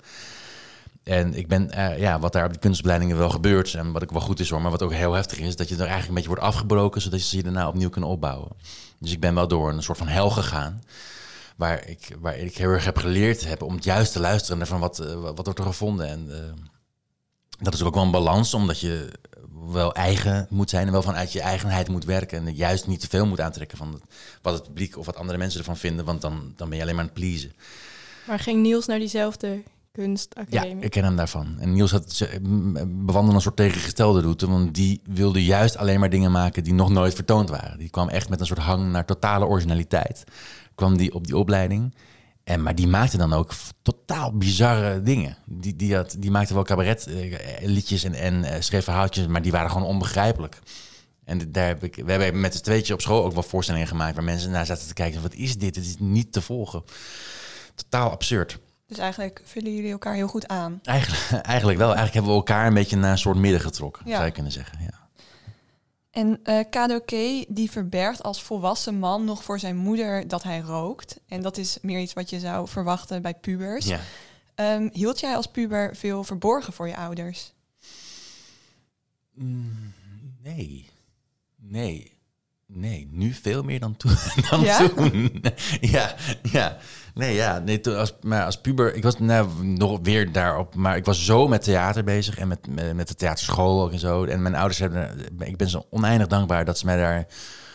En 1.06 1.34
ik 1.34 1.48
ben, 1.48 1.72
eh, 1.72 2.00
ja, 2.00 2.20
wat 2.20 2.34
daar 2.34 2.46
op 2.46 2.52
die 2.52 2.60
kunstopleidingen 2.60 3.18
wel 3.18 3.30
gebeurt, 3.30 3.74
en 3.74 3.92
wat 3.92 4.04
ook 4.04 4.12
wel 4.12 4.22
goed 4.22 4.40
is 4.40 4.50
hoor, 4.50 4.62
maar 4.62 4.72
wat 4.72 4.82
ook 4.82 4.94
heel 4.94 5.14
heftig 5.14 5.40
is, 5.40 5.56
dat 5.56 5.70
je 5.70 5.74
er 5.74 5.80
eigenlijk 5.80 6.08
een 6.10 6.14
beetje 6.14 6.30
wordt 6.30 6.44
afgebroken, 6.44 7.02
zodat 7.02 7.30
je 7.30 7.38
ze 7.38 7.44
daarna 7.44 7.68
opnieuw 7.68 7.90
kunnen 7.90 8.10
opbouwen. 8.10 8.52
Dus 9.00 9.12
ik 9.12 9.20
ben 9.20 9.36
wel 9.36 9.48
door 9.48 9.70
een 9.70 9.84
soort 9.84 9.98
van 9.98 10.08
hel 10.08 10.30
gegaan, 10.30 10.84
waar 11.56 11.88
ik, 11.88 12.18
waar 12.20 12.38
ik 12.38 12.58
heel 12.58 12.70
erg 12.70 12.86
heb 12.86 12.98
geleerd 12.98 13.48
heb 13.48 13.62
om 13.62 13.76
het 13.76 13.84
juist 13.84 14.12
te 14.12 14.20
luisteren 14.20 14.58
naar 14.58 14.68
van 14.68 14.80
wat, 14.80 15.00
eh, 15.00 15.22
wat 15.22 15.46
wordt 15.46 15.60
er 15.60 15.66
gevonden. 15.66 16.08
En 16.08 16.28
eh, 16.32 16.54
dat 17.60 17.74
is 17.74 17.84
ook 17.84 17.94
wel 17.94 18.04
een 18.04 18.12
balans, 18.12 18.54
omdat 18.54 18.80
je 18.80 19.12
wel 19.72 19.94
eigen 19.94 20.48
moet 20.50 20.70
zijn 20.70 20.86
en 20.86 20.92
wel 20.92 21.02
vanuit 21.02 21.32
je 21.32 21.42
eigenheid 21.42 21.88
moet 21.88 22.06
werken. 22.06 22.48
En 22.48 22.56
juist 22.56 22.88
niet 22.88 23.00
te 23.00 23.10
veel 23.10 23.26
moet 23.26 23.42
aantrekken 23.42 23.78
van 23.78 24.02
wat 24.42 24.54
het 24.54 24.64
publiek 24.64 24.98
of 24.98 25.06
wat 25.06 25.16
andere 25.18 25.38
mensen 25.38 25.60
ervan 25.60 25.78
vinden, 25.78 26.06
want 26.06 26.22
dan, 26.22 26.54
dan 26.56 26.70
ben 26.70 26.78
je 26.78 26.84
alleen 26.84 26.96
maar 26.96 27.06
aan 27.06 27.12
het 27.14 27.20
pleasen. 27.20 27.54
Maar 28.28 28.40
ging 28.40 28.62
Niels 28.62 28.86
naar 28.86 29.00
diezelfde 29.00 29.64
Ja, 29.96 30.04
kunstacademie? 30.04 30.84
ik 30.84 30.92
ken 30.92 31.04
hem 31.04 31.16
daarvan. 31.16 31.56
En 31.60 31.74
Niels 31.74 31.92
had, 31.92 32.30
bewandelde 32.88 33.36
een 33.36 33.42
soort 33.42 33.56
tegengestelde 33.56 34.22
route, 34.22 34.48
want 34.48 34.76
die 34.76 35.02
wilde 35.04 35.46
juist 35.46 35.78
alleen 35.78 36.00
maar 36.00 36.10
dingen 36.10 36.32
maken 36.32 36.64
die 36.64 36.74
nog 36.74 36.90
nooit 36.90 37.14
vertoond 37.14 37.50
waren. 37.50 37.78
Die 37.78 37.90
kwam 37.90 38.10
echt 38.10 38.30
met 38.30 38.40
een 38.40 38.46
soort 38.46 38.60
hang 38.60 38.92
naar 38.92 39.06
totale 39.06 39.46
originaliteit. 39.46 40.24
Kwam 40.76 40.98
die 40.98 41.14
op 41.14 41.26
die 41.26 41.38
opleiding. 41.38 41.94
En, 42.44 42.64
maar 42.64 42.76
die 42.76 42.88
maakte 42.88 43.18
dan 43.18 43.34
ook 43.34 43.54
totaal 43.82 44.38
bizarre 44.38 45.02
dingen. 45.02 45.38
Die, 45.46 45.76
die, 45.76 45.96
had, 45.96 46.16
die 46.20 46.32
maakte 46.32 46.54
wel 46.54 46.64
cabaretliedjes 46.64 48.04
en, 48.04 48.14
en 48.14 48.44
eh, 48.44 48.62
schreef 48.62 48.84
verhaaltjes, 48.84 49.28
maar 49.28 49.42
die 49.42 49.52
waren 49.52 49.72
gewoon 49.72 49.88
onbegrijpelijk. 49.88 50.60
En 51.24 51.52
daar 51.52 51.68
heb 51.68 51.84
ik, 51.84 51.96
we 51.96 52.12
hebben 52.12 52.42
met 52.42 52.56
z'n 52.56 52.62
tweetje 52.62 52.94
op 52.94 53.02
school 53.02 53.24
ook 53.24 53.34
wel 53.34 53.44
voorstellingen 53.44 53.88
gemaakt 53.88 54.16
waar 54.16 54.24
mensen 54.24 54.52
naar 54.52 54.66
zaten 54.66 54.88
te 54.88 54.94
kijken. 54.94 55.22
Wat 55.22 55.34
is 55.34 55.58
dit? 55.58 55.76
Het 55.76 55.86
is 55.86 55.96
niet 56.00 56.32
te 56.32 56.42
volgen. 56.42 56.84
Totaal 57.76 58.12
absurd. 58.12 58.60
Dus 58.88 58.98
eigenlijk 58.98 59.42
vullen 59.44 59.76
jullie 59.76 59.92
elkaar 59.92 60.14
heel 60.14 60.28
goed 60.28 60.48
aan. 60.48 60.80
Eigenlijk, 60.84 61.44
eigenlijk 61.46 61.78
wel. 61.78 61.88
Eigenlijk 61.88 62.14
hebben 62.14 62.32
we 62.32 62.38
elkaar 62.38 62.68
een 62.68 62.74
beetje 62.74 62.96
naar 62.98 63.12
een 63.12 63.18
soort 63.18 63.38
midden 63.38 63.62
getrokken, 63.62 64.06
Ja. 64.06 64.14
zou 64.14 64.26
je 64.26 64.32
kunnen 64.32 64.52
zeggen. 64.52 64.78
Ja. 64.82 65.04
En 66.12 66.40
eh 66.44 66.60
Kadoke 66.70 67.46
die 67.48 67.72
verbergt 67.72 68.24
als 68.24 68.44
volwassen 68.44 69.00
man 69.00 69.26
nog 69.26 69.44
voor 69.44 69.60
zijn 69.60 69.76
moeder 69.76 70.28
dat 70.28 70.44
hij 70.44 70.60
rookt. 70.60 71.20
En 71.28 71.42
dat 71.42 71.58
is 71.58 71.78
meer 71.82 72.00
iets 72.00 72.14
wat 72.14 72.30
je 72.30 72.40
zou 72.40 72.68
verwachten 72.68 73.22
bij 73.22 73.34
pubers. 73.34 73.86
Ja. 73.86 74.00
Ehm, 74.56 74.90
hield 74.92 75.20
jij 75.20 75.36
als 75.36 75.46
puber 75.48 75.96
veel 75.96 76.24
verborgen 76.24 76.74
voor 76.74 76.88
je 76.88 76.96
ouders? 76.98 77.54
Mm, 79.34 79.94
nee. 80.44 80.90
Nee. 81.56 82.14
Nee, 82.68 83.08
nu 83.12 83.34
veel 83.34 83.64
meer 83.64 83.80
dan 83.80 83.98
toen. 83.98 84.16
Dan 84.50 84.62
Ja? 84.62 84.88
toen. 84.90 85.44
ja, 85.96 86.16
ja. 86.52 86.78
Nee, 87.16 87.34
ja, 87.36 87.60
nee, 87.60 87.80
toen 87.80 87.98
als, 87.98 88.14
maar 88.22 88.46
als 88.46 88.62
puber, 88.62 88.96
ik 88.96 89.04
was 89.04 89.20
nou, 89.20 89.64
nog 89.64 90.00
weer 90.02 90.32
daarop, 90.32 90.76
maar 90.76 90.96
ik 90.98 91.06
was 91.06 91.26
zo 91.26 91.48
met 91.48 91.64
theater 91.64 92.04
bezig 92.04 92.38
en 92.38 92.48
met, 92.48 92.68
met, 92.68 92.94
met 92.96 93.08
de 93.08 93.16
theaterschool 93.16 93.82
ook 93.84 93.92
en 93.92 94.00
zo. 94.00 94.24
En 94.26 94.42
mijn 94.42 94.56
ouders 94.56 94.80
hebben, 94.80 95.18
ik 95.40 95.58
ben 95.58 95.70
zo 95.70 95.86
oneindig 95.90 96.28
dankbaar 96.28 96.66
dat 96.66 96.78
ze 96.78 96.86
mij 96.86 96.98
daar, 96.98 97.28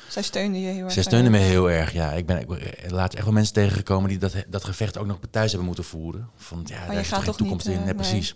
Zij 0.08 0.22
steunde 0.22 0.60
je 0.60 0.66
heel 0.66 0.84
erg. 0.84 0.92
ze 0.92 1.02
steunden 1.02 1.32
me 1.32 1.38
heel 1.38 1.70
erg. 1.70 1.92
Ja, 1.92 2.12
ik 2.12 2.26
ben 2.26 2.40
ik 2.40 2.46
laatst 2.90 3.14
echt 3.16 3.24
wel 3.24 3.34
mensen 3.34 3.54
tegengekomen 3.54 4.08
die 4.08 4.18
dat, 4.18 4.34
dat 4.48 4.64
gevecht 4.64 4.98
ook 4.98 5.06
nog 5.06 5.18
thuis 5.30 5.48
hebben 5.48 5.66
moeten 5.66 5.84
voeren. 5.84 6.28
Van, 6.36 6.62
ja, 6.64 6.86
daar 6.86 6.94
je 6.94 7.00
is 7.00 7.08
gaat 7.08 7.16
toch 7.16 7.24
geen 7.24 7.34
toekomst 7.34 7.66
niet, 7.66 7.74
in. 7.76 7.80
eh, 7.80 7.86
Nee, 7.86 7.94
nee. 7.94 8.04
precies. 8.04 8.34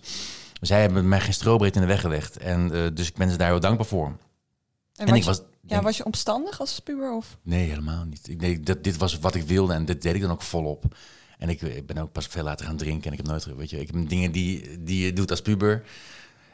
Zij 0.60 0.80
hebben 0.80 1.08
mij 1.08 1.20
geen 1.20 1.32
strobreed 1.34 1.74
in 1.74 1.80
de 1.80 1.86
weg 1.86 2.00
gelegd. 2.00 2.36
En 2.36 2.72
eh, 2.74 2.80
dus 2.94 3.08
ik 3.08 3.16
ben 3.16 3.30
ze 3.30 3.36
daar 3.36 3.48
heel 3.48 3.60
dankbaar 3.60 3.86
voor. 3.86 4.16
En, 4.96 5.14
ik 5.14 5.24
was, 5.24 5.42
ja, 5.66 5.82
was 5.82 5.96
je 5.96 6.04
omstandig 6.04 6.60
als 6.60 6.80
puber? 6.80 7.12
Of? 7.16 7.36
Nee, 7.42 7.68
helemaal 7.68 8.04
niet. 8.04 8.28
Ik 8.28 8.40
denk 8.40 8.66
dat 8.66 8.84
dit 8.84 8.96
was 8.96 9.18
wat 9.18 9.34
ik 9.34 9.42
wilde 9.42 9.72
en 9.72 9.84
dit 9.84 10.02
deed 10.02 10.14
ik 10.14 10.20
dan 10.20 10.30
ook 10.30 10.42
volop. 10.42 10.84
En 11.38 11.48
ik, 11.48 11.60
ik 11.62 11.86
ben 11.86 11.98
ook 11.98 12.12
pas 12.12 12.26
veel 12.26 12.42
later 12.42 12.66
gaan 12.66 12.76
drinken 12.76 13.04
en 13.06 13.10
ik 13.12 13.18
heb 13.18 13.26
nooit, 13.26 13.56
weet 13.56 13.70
je, 13.70 13.80
ik 13.80 13.90
heb 13.92 14.08
dingen 14.08 14.32
die, 14.32 14.82
die 14.84 15.04
je 15.04 15.12
doet 15.12 15.30
als 15.30 15.42
puber. 15.42 15.82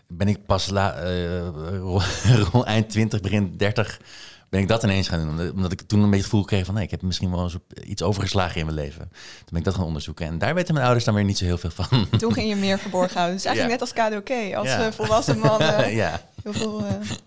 Ben 0.09 0.29
ik 0.29 0.47
pas 0.47 0.69
la, 0.71 0.95
eh, 0.95 1.49
rond, 1.79 2.05
rond 2.53 2.65
eind 2.65 2.91
20, 2.91 3.21
begin 3.21 3.55
30, 3.57 4.01
ben 4.49 4.61
ik 4.61 4.69
dat 4.69 4.83
ineens 4.83 5.09
gaan 5.09 5.37
doen. 5.37 5.51
Omdat- 5.51 5.73
ik 5.73 5.81
toen 5.81 5.99
een 5.99 6.05
beetje 6.05 6.17
het 6.17 6.31
gevoel 6.31 6.45
kreeg 6.45 6.65
van, 6.65 6.75
nee, 6.75 6.85
ik 6.85 6.91
heb 6.91 7.03
misschien 7.03 7.31
wel 7.31 7.43
eens 7.43 7.57
iets 7.85 8.03
overgeslagen 8.03 8.61
in 8.61 8.65
mijn 8.67 8.79
leven. 8.79 9.09
Toen 9.11 9.47
ben 9.51 9.59
ik 9.59 9.65
dat 9.65 9.75
gaan 9.75 9.85
onderzoeken. 9.85 10.27
En 10.27 10.39
daar 10.39 10.55
weten 10.55 10.73
mijn 10.75 10.85
ouders 10.87 11.05
dan 11.07 11.15
weer 11.15 11.25
niet 11.25 11.39
zo 11.39 11.45
heel 11.45 11.59
veel 11.59 11.71
van. 11.71 12.09
Toen 12.19 12.33
ging 12.33 12.49
je 12.49 12.57
meer 12.57 12.79
verborgen 12.79 13.15
houden. 13.17 13.37
Dus 13.37 13.45
eigenlijk 13.45 13.81
Ja. 13.81 13.87
net 13.87 13.99
als 13.99 14.09
KDOK. 14.25 14.55
Als 14.57 14.69
Ja. 14.69 14.87
eh, 14.87 14.93
volwassen 14.93 15.39
man 15.39 15.59
ja, 15.95 16.21
heel 16.43 16.53
veel... 16.53 16.85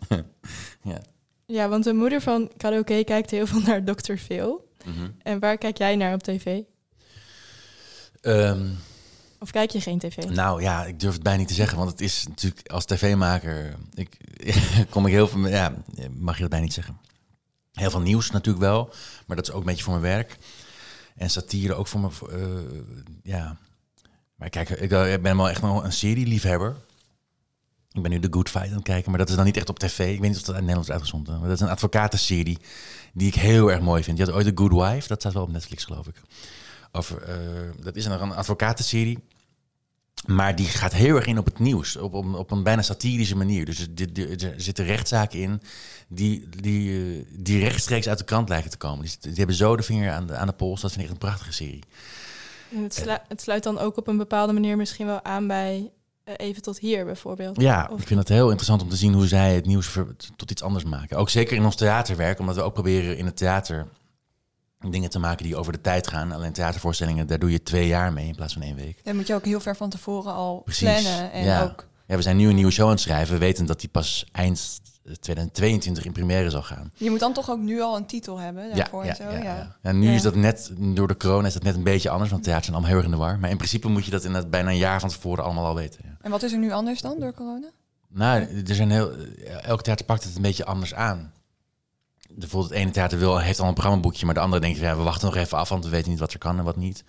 eh, 0.10 0.18
ja. 0.82 1.02
Ja, 1.46 1.70
want 1.70 1.84
de 1.84 1.94
moeder 1.94 2.22
van 2.22 2.52
karaoke 2.58 3.04
kijkt 3.04 3.32
heel 3.32 3.48
veel 3.48 3.60
naar 3.62 3.84
Dr. 3.84 4.16
Phil. 4.16 4.72
Mhm. 4.86 5.10
En 5.22 5.40
waar 5.40 5.58
kijk 5.58 5.78
jij 5.78 5.96
naar 5.96 6.14
op 6.14 6.24
tv? 6.24 6.62
Ehm, 8.22 8.68
Of 9.40 9.52
kijk 9.52 9.70
je 9.72 9.82
geen 9.82 10.00
tv? 10.00 10.16
Nou 10.18 10.62
ja, 10.62 10.86
ik 10.86 11.00
durf 11.00 11.14
het 11.14 11.24
bijna 11.24 11.40
niet 11.40 11.48
te 11.48 11.54
zeggen, 11.54 11.78
want 11.78 11.92
het 11.92 12.02
is 12.02 12.26
natuurlijk 12.28 12.68
als 12.70 12.86
tv-maker, 12.86 13.76
ik, 13.94 14.18
kom 14.90 15.06
ik 15.06 15.12
heel 15.14 15.28
veel, 15.28 15.48
ja, 15.48 15.74
mag 16.12 16.36
je 16.36 16.42
dat 16.42 16.50
bijna 16.50 16.66
niet 16.66 16.74
zeggen. 16.74 16.98
Heel 17.72 17.90
veel 17.90 18.02
nieuws 18.02 18.32
natuurlijk 18.32 18.64
wel, 18.64 18.94
maar 19.28 19.36
dat 19.36 19.48
is 19.48 19.54
ook 19.54 19.60
een 19.60 19.66
beetje 19.66 19.84
voor 19.84 20.00
mijn 20.00 20.16
werk. 20.16 20.38
En 21.16 21.30
satire 21.30 21.74
ook 21.74 21.88
voor 21.88 22.12
voor, 22.12 22.30
eh, 22.30 22.48
ja. 23.24 23.58
Maar 24.36 24.50
kijk, 24.50 24.70
ik, 24.70 24.92
eh, 24.92 25.14
ben 25.22 25.38
wel 25.38 25.50
echt 25.50 25.62
wel 25.62 25.86
een 25.86 25.94
serie-liefhebber. 25.94 26.76
Ik 27.94 28.02
ben 28.02 28.12
nu 28.12 28.20
de 28.20 28.28
Good 28.32 28.50
Fight 28.50 28.68
aan 28.68 28.74
het 28.74 28.84
kijken, 28.84 29.10
maar 29.10 29.20
dat 29.20 29.30
is 29.30 29.36
dan 29.36 29.46
niet 29.46 29.58
echt 29.58 29.70
op 29.70 29.80
tv. 29.80 30.00
Ik 30.00 30.20
weet 30.20 30.30
niet 30.30 30.38
of 30.38 30.44
dat 30.44 30.56
in 30.56 30.62
Nederland 30.62 30.86
is 30.86 30.92
uitgezonden. 30.92 31.40
Maar 31.40 31.48
dat 31.48 31.58
is 31.58 31.64
een 31.64 31.72
advocatenserie 31.72 32.58
die 33.14 33.28
ik 33.28 33.36
heel 33.36 33.72
erg 33.72 33.82
mooi 33.82 34.04
vind. 34.04 34.18
Je 34.18 34.24
had 34.24 34.34
ooit 34.34 34.46
The 34.46 34.52
Good 34.56 34.72
Wife, 34.72 35.08
dat 35.08 35.20
staat 35.20 35.34
wel 35.34 35.44
op 35.44 35.52
Netflix 35.52 35.84
geloof 35.84 36.08
ik. 36.08 36.22
Over, 36.92 37.22
eh, 37.22 37.36
dat 37.82 37.96
is 37.96 38.06
een, 38.06 38.32
advocatenserie. 38.32 39.20
Maar 40.26 40.56
die 40.56 40.66
gaat 40.66 40.94
heel 40.94 41.16
erg 41.16 41.26
in 41.26 41.38
op 41.38 41.46
het 41.46 41.60
nieuws, 41.60 41.96
op, 41.96 42.14
op, 42.14 42.52
een 42.52 42.64
bijna 42.64 42.82
satirische 42.82 43.36
manier. 43.36 43.66
Dus 43.66 43.88
er, 43.96 44.54
zitten 44.58 44.86
rechtszaken 44.86 45.40
in 45.40 45.62
die, 46.08 46.50
die, 46.62 46.92
eh, 46.92 47.26
die 47.32 47.60
rechtstreeks 47.60 48.08
uit 48.08 48.18
de 48.18 48.24
krant 48.24 48.50
lijken 48.50 48.70
te 48.70 48.78
komen. 48.78 49.08
Die, 49.20 49.34
hebben 49.34 49.56
zo 49.56 49.76
de 49.76 49.84
vinger 49.84 50.12
aan 50.12 50.28
de, 50.28 50.36
aan 50.36 50.48
de 50.48 50.54
pols. 50.54 50.82
Dat 50.82 50.92
vind 50.92 51.04
ik 51.04 51.10
echt 51.10 51.22
een 51.22 51.28
prachtige 51.28 51.54
serie. 51.54 51.84
Het, 52.76 52.94
slu- 52.94 53.24
het 53.28 53.42
sluit 53.42 53.64
dan 53.64 53.80
ook 53.80 53.98
op 53.98 54.08
een 54.08 54.18
bepaalde 54.18 54.54
manier 54.54 54.78
misschien 54.78 55.06
wel 55.06 55.24
aan 55.24 55.48
bij 55.48 55.92
Even 56.26 56.62
tot 56.62 56.80
hier 56.80 57.06
bijvoorbeeld. 57.06 57.62
Ja, 57.62 57.90
Of- 57.92 58.00
ik 58.02 58.08
vind 58.08 58.20
het 58.20 58.30
heel 58.30 58.46
interessant 58.46 58.82
om 58.82 58.90
te 58.90 58.96
zien 58.96 59.14
hoe 59.14 59.28
zij 59.28 59.56
het 59.56 59.66
nieuws 59.66 59.98
tot 60.36 60.52
iets 60.52 60.64
anders 60.64 60.84
maken. 60.84 61.18
Ook 61.18 61.30
zeker 61.30 61.56
in 61.56 61.66
ons 61.66 61.76
theaterwerk, 61.76 62.40
omdat 62.40 62.56
we 62.56 62.62
ook 62.62 62.74
proberen 62.74 63.18
in 63.18 63.26
het 63.26 63.38
theater 63.38 63.88
dingen 64.90 65.10
te 65.10 65.20
maken 65.20 65.44
die 65.46 65.56
over 65.56 65.72
de 65.74 65.82
tijd 65.82 66.08
gaan. 66.08 66.32
Alleen 66.32 66.54
theatervoorstellingen, 66.54 67.28
daar 67.28 67.40
doe 67.40 67.52
je 67.52 67.64
twee 67.64 67.88
jaar 67.88 68.14
mee 68.14 68.28
in 68.28 68.36
plaats 68.36 68.54
van 68.54 68.62
één 68.62 68.76
week. 68.76 69.00
Dan 69.04 69.16
moet 69.16 69.28
je 69.28 69.34
ook 69.34 69.46
heel 69.46 69.60
ver 69.60 69.76
van 69.76 69.90
tevoren 69.90 70.34
al 70.34 70.62
Precies, 70.66 71.02
plannen. 71.02 71.32
En 71.32 71.44
ja. 71.44 71.64
ook... 71.64 71.88
Ja, 72.14 72.20
we 72.20 72.26
zijn 72.26 72.38
nu 72.38 72.50
een 72.50 72.56
nieuwe 72.56 72.72
show 72.72 72.86
aan 72.86 72.92
het 72.92 73.00
schrijven. 73.02 73.34
We 73.34 73.40
weten 73.40 73.66
dat 73.66 73.80
die 73.80 73.90
pas 73.90 74.26
eind 74.32 74.82
2022 75.20 76.06
in 76.06 76.12
première 76.12 76.50
zal 76.50 76.62
gaan. 76.62 76.92
Je 76.96 77.10
moet 77.10 77.20
dan 77.20 77.34
toch 77.34 77.50
ook 77.50 77.60
nu 77.60 77.82
al 77.82 77.96
een 77.98 78.06
titel 78.06 78.38
hebben 78.40 78.76
daarvoor 78.76 79.04
en 79.04 79.16
zo. 79.16 79.24
Ja, 79.32 79.76
Ja, 79.82 79.92
nu 79.92 80.08
Ja. 80.10 80.14
is 80.16 80.22
dat 80.22 80.36
net, 80.36 80.72
door 80.78 81.08
de 81.08 81.18
corona 81.18 81.48
is 81.48 81.54
dat 81.54 81.64
net 81.64 81.76
een 81.76 81.84
beetje 81.84 82.10
anders, 82.10 82.32
want 82.32 82.44
theater 82.44 82.64
zijn 82.64 82.76
allemaal 82.76 82.94
heel 82.96 83.04
erg 83.04 83.12
in 83.14 83.20
de 83.20 83.26
war. 83.26 83.40
Maar 83.40 83.50
in 83.50 83.58
principe 83.58 83.88
moet 83.88 84.06
je 84.06 84.12
dat 84.12 84.24
inderdaad 84.24 84.50
bijna 84.50 84.70
een 84.70 84.78
jaar 84.78 85.00
van 85.00 85.10
tevoren 85.10 85.44
allemaal 85.44 85.66
al 85.66 85.76
weten. 85.76 86.00
Ja. 86.04 86.18
En 86.22 86.32
wat 86.32 86.44
is 86.44 86.52
er 86.52 86.58
nu 86.60 86.72
anders 86.72 87.02
dan 87.02 87.20
door 87.20 87.34
corona? 87.34 87.68
Nou, 88.10 88.64
er 88.68 88.76
zijn 88.76 88.92
heel, 88.92 89.12
elk 89.62 89.82
theater 89.82 90.06
pakt 90.06 90.24
het 90.24 90.36
een 90.36 90.42
beetje 90.42 90.66
anders 90.66 90.94
aan. 90.94 91.34
Bijvoorbeeld 92.30 92.72
het 92.72 92.82
ene 92.82 92.92
theater 92.92 93.18
wil, 93.20 93.38
heeft 93.40 93.60
al 93.60 93.68
een 93.68 93.74
programmaboekje, 93.74 94.26
maar 94.26 94.34
de 94.34 94.40
andere 94.40 94.62
denkt, 94.62 94.80
ja, 94.80 94.96
we 94.98 95.04
wachten 95.04 95.26
nog 95.28 95.36
even 95.38 95.58
af, 95.58 95.70
want 95.70 95.84
we 95.84 95.90
weten 95.90 96.10
niet 96.10 96.20
wat 96.20 96.34
er 96.34 96.40
kan 96.40 96.58
en 96.58 96.64
wat 96.64 96.76
niet. 96.78 97.04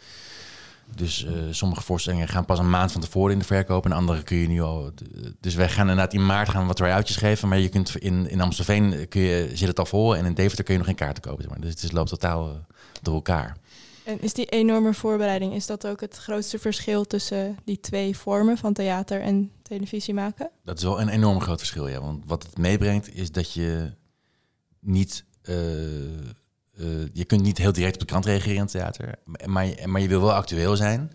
Dus 0.95 1.25
eh, 1.25 1.33
sommige 1.51 1.83
voorstellingen 1.83 2.29
gaan 2.29 2.45
pas 2.45 2.59
een 2.59 2.71
maand 2.71 2.93
van 2.93 3.01
tevoren 3.01 3.33
in 3.33 3.39
de 3.39 3.45
verkoop 3.45 3.85
en 3.85 3.93
andere 3.93 4.23
kun 4.23 4.37
je 4.37 4.49
nu 4.49 4.61
al. 4.61 4.91
Dus 5.41 5.55
wij 5.55 5.69
gaan 5.69 5.89
inderdaad 5.89 6.15
in 6.15 6.27
maart 6.27 6.49
gaan 6.49 6.67
wat 6.67 6.77
try-outjes 6.77 7.17
geven, 7.17 7.49
maar 7.49 7.59
je 7.59 7.69
kunt 7.69 7.97
in, 7.97 8.31
in 8.31 8.41
Amstelveen 8.41 9.09
kun 9.09 9.21
je, 9.21 9.51
zit 9.55 9.69
het 9.69 9.79
al 9.79 9.87
vol 9.87 10.17
en 10.17 10.25
in 10.25 10.35
Deventer 10.35 10.65
kun 10.65 10.73
je 10.73 10.79
nog 10.79 10.89
geen 10.89 10.97
kaarten 10.97 11.23
kopen. 11.23 11.43
zeg 11.43 11.51
maar. 11.51 11.61
Dus 11.61 11.71
het 11.71 11.83
is, 11.83 11.93
loopt 11.93 12.09
totaal 12.09 12.49
eh, 12.49 12.57
door 13.03 13.15
elkaar. 13.15 13.57
En 14.05 14.21
is 14.21 14.33
die 14.33 14.47
enorme 14.47 14.95
voorbereiding, 14.95 15.55
is 15.55 15.67
dat 15.67 15.87
ook 15.87 16.01
het 16.01 16.17
grootste 16.17 16.59
verschil 16.59 17.05
tussen 17.05 17.57
die 17.65 17.81
twee 17.81 18.17
vormen 18.17 18.59
van 18.59 18.73
theater 18.73 19.21
en 19.21 19.51
televisie 19.63 20.15
maken? 20.15 20.51
Dat 20.65 20.77
is 20.79 20.85
wel 20.85 21.01
een 21.01 21.09
enorm 21.09 21.41
groot 21.41 21.59
verschil, 21.59 21.89
ja. 21.89 22.01
Want 22.01 22.23
wat 22.27 22.43
het 22.43 22.59
meebrengt 22.59 23.15
is 23.15 23.33
dat 23.33 23.53
je 23.53 23.93
niet... 24.81 25.25
eh, 25.43 25.55
eh, 26.79 26.87
je 27.13 27.25
kunt 27.25 27.43
niet 27.43 27.59
heel 27.59 27.73
direct 27.73 27.95
op 27.95 28.01
de 28.01 28.07
krant 28.07 28.25
reageren 28.25 28.55
in 28.55 28.61
het 28.61 28.71
theater. 28.71 29.15
Maar, 29.45 29.69
maar 29.85 30.01
je 30.01 30.09
wil 30.09 30.21
wel 30.21 30.33
actueel 30.33 30.77
zijn. 30.77 31.13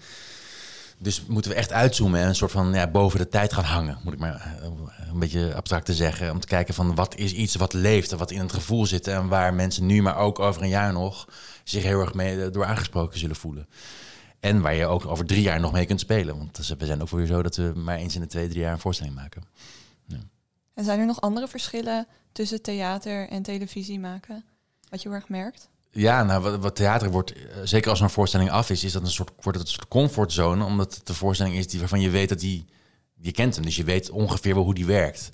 Dus 1.01 1.25
moeten 1.25 1.51
we 1.51 1.57
echt 1.57 1.71
uitzoomen 1.71 2.19
en 2.19 2.27
een 2.27 2.35
soort 2.35 2.51
van 2.51 2.73
ja, 2.73 2.87
boven 2.87 3.19
de 3.19 3.29
tijd 3.29 3.53
gaan 3.53 3.63
hangen. 3.63 3.99
Moet 4.03 4.13
ik 4.13 4.19
maar 4.19 4.57
eh, 4.61 4.69
een 5.11 5.19
beetje 5.19 5.53
abstract 5.55 5.85
te 5.85 5.93
zeggen. 5.93 6.31
Om 6.31 6.39
te 6.39 6.47
kijken 6.47 6.73
van 6.73 6.95
wat 6.95 7.15
is 7.15 7.33
iets 7.33 7.55
wat 7.55 7.73
leeft 7.73 8.11
en 8.11 8.17
wat 8.17 8.31
in 8.31 8.39
het 8.39 8.53
gevoel 8.53 8.85
zit. 8.85 9.07
En 9.07 9.27
waar 9.27 9.53
mensen 9.53 9.85
nu, 9.85 10.01
maar 10.01 10.17
ook 10.17 10.39
over 10.39 10.61
een 10.61 10.69
jaar 10.69 10.93
nog... 10.93 11.27
zich 11.63 11.83
heel 11.83 11.99
erg 11.99 12.13
mee 12.13 12.43
eh, 12.43 12.51
door 12.51 12.65
aangesproken 12.65 13.19
zullen 13.19 13.35
voelen. 13.35 13.67
En 14.39 14.61
waar 14.61 14.75
je 14.75 14.85
ook 14.85 15.05
over 15.05 15.25
drie 15.25 15.41
jaar 15.41 15.59
nog 15.59 15.71
mee 15.71 15.85
kunt 15.85 15.99
spelen. 15.99 16.37
Want 16.37 16.57
we 16.77 16.85
zijn 16.85 17.01
ook 17.01 17.09
weer 17.09 17.25
zo 17.25 17.41
dat 17.41 17.55
we 17.55 17.71
maar 17.75 17.97
eens 17.97 18.15
in 18.15 18.21
de 18.21 18.27
twee, 18.27 18.47
drie 18.47 18.61
jaar 18.61 18.73
een 18.73 18.79
voorstelling 18.79 19.15
maken. 19.15 19.43
En 20.79 20.85
zijn 20.85 20.99
er 20.99 21.05
nog 21.05 21.21
andere 21.21 21.47
verschillen 21.47 22.07
tussen 22.31 22.61
theater 22.61 23.29
en 23.29 23.43
televisie 23.43 23.99
maken? 23.99 24.43
Wat 24.89 25.01
je 25.01 25.07
heel 25.09 25.17
erg 25.17 25.29
merkt? 25.29 25.69
Ja, 25.91 26.23
nou, 26.23 26.41
wat, 26.41 26.59
wat 26.59 26.75
theater 26.75 27.11
wordt, 27.11 27.33
eh, 27.33 27.39
zeker 27.63 27.89
als 27.89 27.99
een 27.99 28.09
voorstelling 28.09 28.51
af 28.51 28.69
is, 28.69 28.83
is 28.83 28.91
dat 28.91 29.01
een 29.01 29.11
soort, 29.11 29.31
wordt 29.41 29.57
het 29.57 29.67
een 29.67 29.73
soort 29.73 29.87
comfortzone, 29.87 30.63
omdat 30.63 30.95
het 30.95 31.07
de 31.07 31.13
voorstelling 31.13 31.55
is 31.55 31.67
die, 31.67 31.79
waarvan 31.79 32.01
je 32.01 32.09
weet 32.09 32.29
dat 32.29 32.39
die, 32.39 32.65
je 33.21 33.31
kent 33.31 33.55
hem, 33.55 33.63
dus 33.63 33.75
je 33.75 33.83
weet 33.83 34.09
ongeveer 34.09 34.53
wel 34.53 34.63
hoe 34.63 34.73
die 34.73 34.85
werkt. 34.85 35.31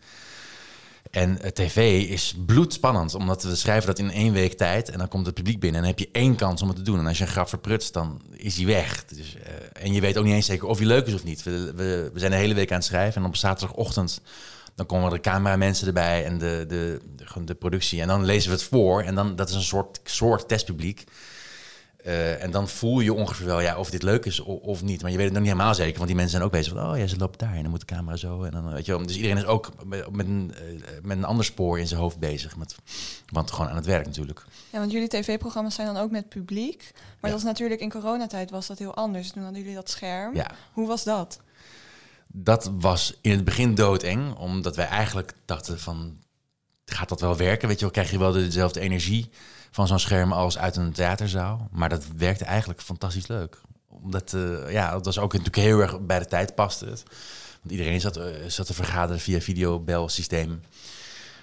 En 1.12 1.42
eh, 1.42 1.52
tv 1.52 2.10
is 2.10 2.36
bloedspannend, 2.46 3.16
omdat 3.16 3.44
we 3.44 3.56
schrijven 3.56 3.88
dat 3.88 4.00
in 4.00 4.12
één 4.12 4.34
week 4.34 4.54
tijd 4.54 4.90
en 4.90 4.98
dan 4.98 5.08
komt 5.08 5.26
het 5.26 5.36
publiek 5.36 5.60
binnen 5.60 5.82
en 5.82 5.88
dan 5.88 5.98
heb 5.98 6.08
je 6.08 6.20
één 6.20 6.36
kans 6.36 6.62
om 6.62 6.68
het 6.68 6.78
te 6.78 6.84
doen. 6.84 7.00
En 7.00 7.08
als 7.08 7.18
je 7.18 7.24
een 7.24 7.30
grap 7.30 7.50
verprutst, 7.50 7.94
dan 7.94 8.22
is 8.32 8.56
die 8.56 8.66
weg. 8.66 9.06
Dus, 9.06 9.36
eh, 9.36 9.84
en 9.84 9.94
je 9.94 10.02
weet 10.02 10.18
ook 10.18 10.26
niet 10.26 10.34
eens 10.34 10.46
zeker 10.46 10.68
of 10.68 10.78
hij 10.78 10.88
leuk 10.88 11.08
is 11.08 11.14
of 11.14 11.24
niet. 11.24 11.44
We, 11.44 11.74
we, 11.76 12.10
we 12.14 12.20
zijn 12.20 12.32
de 12.32 12.38
hele 12.38 12.54
week 12.54 12.72
aan 12.72 12.78
het 12.78 12.86
schrijven 12.86 13.22
en 13.22 13.28
op 13.28 13.36
zaterdagochtend 13.36 14.22
dan 14.76 14.86
komen 14.86 15.10
de 15.10 15.20
cameramensen 15.20 15.88
erbij 15.88 16.26
en 16.26 16.38
de, 16.38 16.66
de, 16.68 17.00
de, 17.46 17.56
productie. 17.56 18.02
En 18.02 18.08
dan 18.08 18.26
lezen 18.26 18.50
we 18.50 18.56
het 18.56 18.66
voor. 18.66 19.02
En 19.02 19.16
dan, 19.16 19.36
dat 19.36 19.50
is 19.50 19.56
een 19.56 19.62
soort, 19.62 20.00
soort 20.04 20.48
testpubliek. 20.48 21.04
Eh, 22.06 22.44
en 22.44 22.52
dan 22.52 22.68
voel 22.68 23.00
je 23.00 23.14
ongeveer 23.14 23.46
wel 23.46 23.62
ja, 23.62 23.78
of 23.78 23.90
dit 23.90 24.04
leuk 24.04 24.26
is 24.26 24.40
of, 24.40 24.62
of 24.62 24.84
niet. 24.84 25.02
Maar 25.02 25.12
je 25.12 25.18
weet 25.18 25.26
het 25.26 25.34
nog 25.34 25.44
niet 25.44 25.52
helemaal 25.52 25.76
zeker. 25.76 25.96
Want 25.96 26.08
die 26.08 26.16
mensen 26.16 26.36
zijn 26.38 26.44
ook 26.44 26.52
bezig 26.52 26.74
van... 26.74 26.92
oh 26.92 26.98
ja, 26.98 27.08
ze 27.08 27.18
loopt 27.18 27.40
daar 27.40 27.54
en 27.54 27.62
dan 27.62 27.70
moet 27.70 27.80
de 27.80 27.86
camera 27.86 28.16
zo. 28.16 28.44
En 28.44 28.52
dan, 28.52 28.72
weet 28.72 28.86
je 28.86 28.92
wel. 28.98 29.06
Dus 29.06 29.16
iedereen 29.16 29.38
is 29.38 29.46
ook 29.46 29.72
met, 29.86 30.12
met 30.12 30.26
een, 30.26 30.54
eh, 30.56 30.92
met 31.02 31.18
een 31.18 31.26
ander 31.26 31.46
spoor 31.46 31.80
in 31.80 31.88
zijn 31.88 32.00
hoofd 32.00 32.20
bezig. 32.20 32.58
Met, 32.58 32.76
want 33.32 33.52
gewoon 33.52 33.70
aan 33.70 33.76
het 33.76 33.86
werk 33.86 34.06
natuurlijk. 34.06 34.46
Ja, 34.70 34.80
want 34.80 34.92
jullie 34.92 35.08
tv-programma's 35.08 35.76
zijn 35.76 35.88
dan 35.88 35.98
ook 35.98 36.12
met 36.12 36.30
publiek. 36.30 36.92
Maar 36.94 37.04
Ja. 37.22 37.30
dat 37.30 37.38
is 37.38 37.44
natuurlijk 37.44 37.82
in 37.82 37.90
coronatijd 37.90 38.52
was 38.52 38.68
dat 38.68 38.80
heel 38.80 38.96
anders. 38.96 39.32
Toen 39.32 39.44
hadden 39.44 39.62
jullie 39.62 39.76
dat 39.76 39.90
scherm. 39.90 40.36
Ja, 40.36 40.52
Hoe 40.74 40.88
was 40.88 41.04
dat? 41.04 41.40
Dat 42.38 42.72
was 42.80 43.18
in 43.22 43.32
het 43.32 43.44
begin 43.44 43.76
doodeng. 43.76 44.36
Omdat 44.36 44.76
wij 44.76 44.88
eigenlijk 44.88 45.34
dachten 45.46 45.80
van... 45.80 46.18
gaat 46.86 47.10
dat 47.10 47.22
wel 47.22 47.38
werken? 47.38 47.68
Weet 47.68 47.78
je 47.78 47.84
wel, 47.84 47.94
krijg 47.94 48.12
je 48.12 48.20
wel 48.20 48.32
dezelfde 48.32 48.80
energie 48.80 49.30
van 49.72 49.88
zo'n 49.88 50.00
scherm 50.00 50.32
als 50.32 50.58
uit 50.58 50.76
een 50.76 50.92
theaterzaal? 50.92 51.68
Maar 51.72 51.90
dat 51.90 52.06
werkte 52.18 52.46
eigenlijk 52.46 52.82
fantastisch 52.82 53.28
leuk. 53.28 53.62
Omdat, 53.88 54.34
eh, 54.34 54.72
ja, 54.72 54.92
dat 54.92 55.06
was 55.06 55.20
ook 55.20 55.32
natuurlijk 55.32 55.68
heel 55.68 55.80
erg 55.80 56.00
bij 56.00 56.20
de 56.20 56.26
tijd 56.26 56.56
paste 56.56 56.86
het. 56.86 57.04
Want 57.62 57.72
iedereen 57.72 58.02
zat, 58.02 58.18
eh, 58.18 58.26
zat 58.48 58.66
te 58.66 58.74
vergaderen 58.74 59.22
via 59.22 59.40
videobelsysteem. 59.40 60.62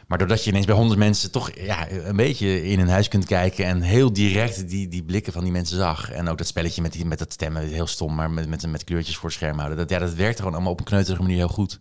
Maar 0.07 0.19
doordat 0.19 0.45
je 0.45 0.51
ineens 0.51 0.67
bij 0.67 0.75
honderd 0.75 0.99
mensen 0.99 1.31
toch 1.31 1.51
ja, 1.55 1.91
een 1.91 2.17
beetje 2.17 2.65
in 2.65 2.79
hun 2.79 2.89
huis 2.89 3.09
kunt 3.09 3.25
kijken 3.25 3.65
en 3.65 3.81
heel 3.81 4.13
direct 4.13 4.69
die, 4.69 4.89
die 4.89 5.03
blikken 5.03 5.33
van 5.33 5.43
die 5.43 5.53
mensen 5.53 5.77
zag. 5.77 6.11
En 6.11 6.29
ook 6.29 6.39
dat 6.39 6.47
spelletje 6.47 6.83
met, 6.83 6.93
die, 6.93 7.05
met 7.05 7.19
dat 7.19 7.33
stemmen, 7.33 7.63
heel 7.63 7.87
stom, 7.87 8.15
maar 8.15 8.31
met, 8.31 8.49
met, 8.49 8.67
met 8.67 8.85
kleurtjes 8.85 9.17
voor 9.17 9.29
het 9.29 9.39
scherm 9.39 9.57
houden. 9.57 9.79
Dat, 9.79 9.91
ja, 9.91 9.99
dat 9.99 10.15
werkte 10.15 10.39
gewoon 10.39 10.55
allemaal 10.55 10.73
op 10.73 10.79
een 10.79 10.85
kneuterige 10.85 11.23
manier 11.23 11.37
heel 11.37 11.49
goed. 11.49 11.79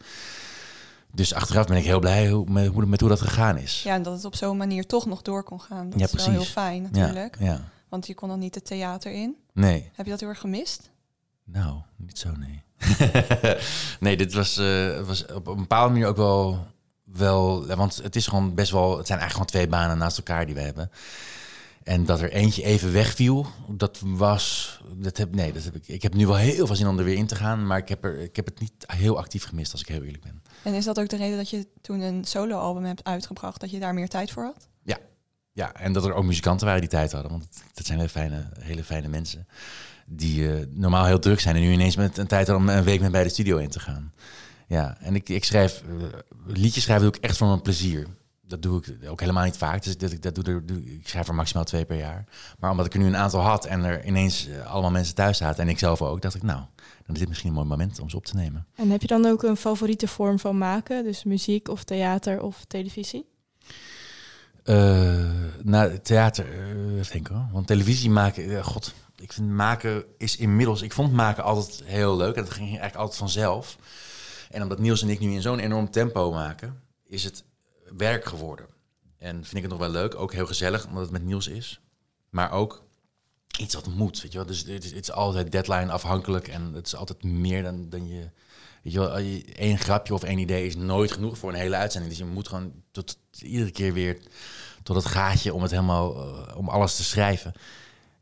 Dus 1.13 1.33
achteraf 1.33 1.65
ben 1.65 1.77
ik 1.77 1.83
heel 1.83 1.99
blij 1.99 2.29
hoe, 2.29 2.49
met, 2.49 2.67
hoe, 2.67 2.85
met 2.85 2.99
hoe 2.99 3.09
dat 3.09 3.21
gegaan 3.21 3.57
is. 3.57 3.83
Ja, 3.83 3.93
en 3.93 4.03
dat 4.03 4.13
het 4.13 4.25
op 4.25 4.35
zo'n 4.35 4.57
manier 4.57 4.85
toch 4.85 5.05
nog 5.05 5.21
door 5.21 5.43
kon 5.43 5.61
gaan. 5.61 5.89
Dat 5.89 5.99
Ja, 5.99 6.05
is 6.05 6.25
wel 6.25 6.29
heel 6.29 6.43
fijn 6.43 6.81
natuurlijk. 6.81 7.37
ja. 7.39 7.69
Want 7.89 8.07
je 8.07 8.13
kon 8.13 8.29
dan 8.29 8.39
niet 8.39 8.55
het 8.55 8.65
theater 8.65 9.11
in. 9.11 9.35
Nee. 9.53 9.89
Heb 9.93 10.05
je 10.05 10.11
dat 10.11 10.19
heel 10.19 10.29
erg 10.29 10.39
gemist? 10.39 10.89
Nou, 11.43 11.75
niet 11.97 12.19
zo, 12.19 12.29
nee. 12.37 12.63
nee, 13.99 14.17
dit 14.17 14.33
was, 14.33 14.57
eh, 14.57 15.01
was 15.01 15.25
op 15.25 15.47
een 15.47 15.55
bepaalde 15.55 15.91
manier 15.93 16.07
ook 16.07 16.17
wel, 16.17 16.67
wel... 17.13 17.65
Want 17.65 17.99
het 18.03 18.15
is 18.15 18.27
gewoon 18.27 18.55
best 18.55 18.71
wel... 18.71 18.97
Het 18.97 19.07
zijn 19.07 19.19
eigenlijk 19.19 19.31
gewoon 19.31 19.65
twee 19.65 19.79
banen 19.79 19.97
naast 19.97 20.17
elkaar 20.17 20.45
die 20.45 20.55
we 20.55 20.61
hebben. 20.61 20.91
En 21.83 22.05
dat 22.05 22.21
er 22.21 22.31
eentje 22.31 22.63
even 22.63 22.93
wegviel, 22.93 23.47
dat 23.67 23.99
was... 24.03 24.79
Dat 24.95 25.17
heb, 25.17 25.35
nee, 25.35 25.53
dat 25.53 25.63
heb 25.63 25.75
ik, 25.75 25.87
ik 25.87 26.01
heb 26.01 26.13
nu 26.13 26.27
wel 26.27 26.35
heel 26.35 26.65
veel 26.65 26.75
zin 26.75 26.87
om 26.87 26.97
er 26.97 27.03
weer 27.03 27.17
in 27.17 27.27
te 27.27 27.35
gaan. 27.35 27.67
Maar 27.67 27.77
ik 27.77 27.89
heb, 27.89 28.03
er, 28.03 28.19
ik 28.19 28.35
heb 28.35 28.45
het 28.45 28.59
niet 28.59 28.73
heel 28.77 29.17
actief 29.17 29.43
gemist, 29.43 29.71
als 29.71 29.81
ik 29.81 29.87
heel 29.87 30.03
eerlijk 30.03 30.23
ben. 30.23 30.41
En 30.63 30.73
is 30.73 30.85
dat 30.85 30.99
ook 30.99 31.09
de 31.09 31.17
reden 31.17 31.37
dat 31.37 31.49
je 31.49 31.67
toen 31.81 31.99
een 31.99 32.25
soloalbum 32.25 32.83
hebt 32.83 33.03
uitgebracht, 33.03 33.59
dat 33.59 33.71
je 33.71 33.79
daar 33.79 33.93
meer 33.93 34.09
tijd 34.09 34.31
voor 34.31 34.43
had? 34.43 34.69
Ja, 35.53 35.73
en 35.73 35.93
dat 35.93 36.05
er 36.05 36.13
ook 36.13 36.23
muzikanten 36.23 36.65
waren 36.65 36.81
die 36.81 36.89
tijd 36.89 37.11
hadden. 37.11 37.31
Want 37.31 37.47
dat 37.73 37.85
zijn 37.85 37.97
hele 37.97 38.09
fijne, 38.09 38.49
hele 38.59 38.83
fijne 38.83 39.07
mensen. 39.07 39.47
Die 40.05 40.53
eh, 40.53 40.65
normaal 40.69 41.05
heel 41.05 41.19
druk 41.19 41.39
zijn. 41.39 41.55
En 41.55 41.61
nu 41.61 41.71
ineens 41.71 41.95
met 41.95 42.17
een 42.17 42.27
tijd 42.27 42.47
hadden 42.47 42.67
om 42.67 42.75
een 42.75 42.83
week 42.83 43.01
met 43.01 43.11
bij 43.11 43.23
de 43.23 43.29
studio 43.29 43.57
in 43.57 43.69
te 43.69 43.79
gaan. 43.79 44.13
Ja, 44.71 44.97
en 44.99 45.15
ik, 45.15 45.29
ik 45.29 45.43
schrijf... 45.43 45.81
eh, 45.81 46.19
liedjes 46.45 46.83
schrijven 46.83 47.05
doe 47.05 47.15
ik 47.15 47.23
echt 47.23 47.37
voor 47.37 47.47
mijn 47.47 47.61
plezier. 47.61 48.07
Dat 48.41 48.61
doe 48.61 48.81
ik 48.81 49.09
ook 49.09 49.19
helemaal 49.19 49.43
niet 49.43 49.57
vaak. 49.57 49.83
Dus 49.83 49.97
dat, 49.97 50.11
ik, 50.11 50.21
dat 50.21 50.35
doe, 50.35 50.65
doe, 50.65 50.83
ik 50.83 51.07
schrijf 51.07 51.27
er 51.27 51.35
maximaal 51.35 51.63
twee 51.63 51.85
per 51.85 51.97
jaar. 51.97 52.25
Maar 52.59 52.71
omdat 52.71 52.85
ik 52.85 52.93
er 52.93 52.99
nu 52.99 53.05
een 53.05 53.15
aantal 53.15 53.41
had 53.41 53.65
en 53.65 53.83
er 53.83 54.05
ineens 54.05 54.47
eh, 54.47 54.71
allemaal 54.71 54.91
mensen 54.91 55.15
thuis 55.15 55.37
zaten... 55.37 55.63
en 55.63 55.69
ik 55.69 55.79
zelf 55.79 56.01
ook, 56.01 56.21
dacht 56.21 56.35
ik, 56.35 56.43
nou, 56.43 56.59
dan 57.05 57.13
is 57.13 57.19
dit 57.19 57.27
misschien 57.27 57.49
een 57.49 57.55
mooi 57.55 57.67
moment 57.67 57.99
om 57.99 58.09
ze 58.09 58.15
op 58.15 58.25
te 58.25 58.35
nemen. 58.35 58.65
En 58.75 58.89
heb 58.89 59.01
je 59.01 59.07
dan 59.07 59.25
ook 59.25 59.43
een 59.43 59.57
favoriete 59.57 60.07
vorm 60.07 60.39
van 60.39 60.57
maken? 60.57 61.03
Dus 61.03 61.23
muziek 61.23 61.67
of 61.67 61.83
theater 61.83 62.41
of 62.41 62.65
televisie? 62.67 63.25
Eh 64.63 65.29
nou, 65.61 65.99
theater, 65.99 66.45
eh 66.45 66.97
even 66.97 67.11
denken 67.11 67.35
hoor. 67.35 67.47
Want 67.51 67.67
televisie 67.67 68.09
maken, 68.09 68.63
god, 68.63 68.93
ik 69.15 69.33
vind 69.33 69.49
maken 69.49 70.03
is 70.17 70.37
inmiddels, 70.37 70.81
ik 70.81 70.93
vond 70.93 71.13
maken 71.13 71.43
altijd 71.43 71.81
heel 71.85 72.17
leuk. 72.17 72.35
En 72.35 72.43
dat 72.43 72.53
ging 72.53 72.67
eigenlijk 72.67 72.95
altijd 72.95 73.17
vanzelf. 73.17 73.77
En 74.51 74.61
omdat 74.61 74.79
Niels 74.79 75.01
en 75.01 75.09
ik 75.09 75.19
nu 75.19 75.33
in 75.33 75.41
zo'n 75.41 75.59
enorm 75.59 75.91
tempo 75.91 76.31
maken, 76.31 76.81
is 77.07 77.23
het 77.23 77.43
werk 77.97 78.25
geworden. 78.25 78.65
En 79.17 79.35
vind 79.35 79.55
ik 79.55 79.61
het 79.61 79.71
nog 79.71 79.79
wel 79.79 79.89
leuk, 79.89 80.15
ook 80.15 80.33
heel 80.33 80.45
gezellig, 80.45 80.87
omdat 80.87 81.01
het 81.01 81.11
met 81.11 81.23
Niels 81.23 81.47
is. 81.47 81.81
Maar 82.29 82.51
ook 82.51 82.83
iets 83.57 83.75
wat 83.75 83.87
moet, 83.87 84.21
weet 84.21 84.31
je 84.31 84.37
wel. 84.37 84.47
Dus 84.47 84.59
het 84.59 84.83
is, 84.83 84.91
het 84.91 85.01
is 85.01 85.11
altijd 85.11 85.51
deadline 85.51 85.91
afhankelijk 85.91 86.47
en 86.47 86.73
het 86.73 86.85
is 86.85 86.95
altijd 86.95 87.23
meer 87.23 87.63
dan, 87.63 87.89
dan 87.89 88.07
je... 88.07 88.29
Weet 88.83 88.93
je 88.93 89.43
één 89.55 89.77
grapje 89.77 90.13
of 90.13 90.23
één 90.23 90.37
idee 90.37 90.65
is 90.65 90.75
nooit 90.75 91.11
genoeg 91.11 91.37
voor 91.37 91.49
een 91.49 91.59
hele 91.59 91.75
uitzending. 91.75 92.13
Dus 92.13 92.21
je 92.21 92.33
moet 92.33 92.47
gewoon 92.47 92.73
tot, 92.91 93.17
iedere 93.41 93.71
keer 93.71 93.93
weer 93.93 94.17
tot 94.83 94.95
het 94.95 95.05
gaatje 95.05 95.53
om 95.53 95.61
het 95.61 95.71
helemaal, 95.71 96.15
eh, 96.15 96.57
om 96.57 96.69
alles 96.69 96.95
te 96.95 97.03
schrijven. 97.03 97.53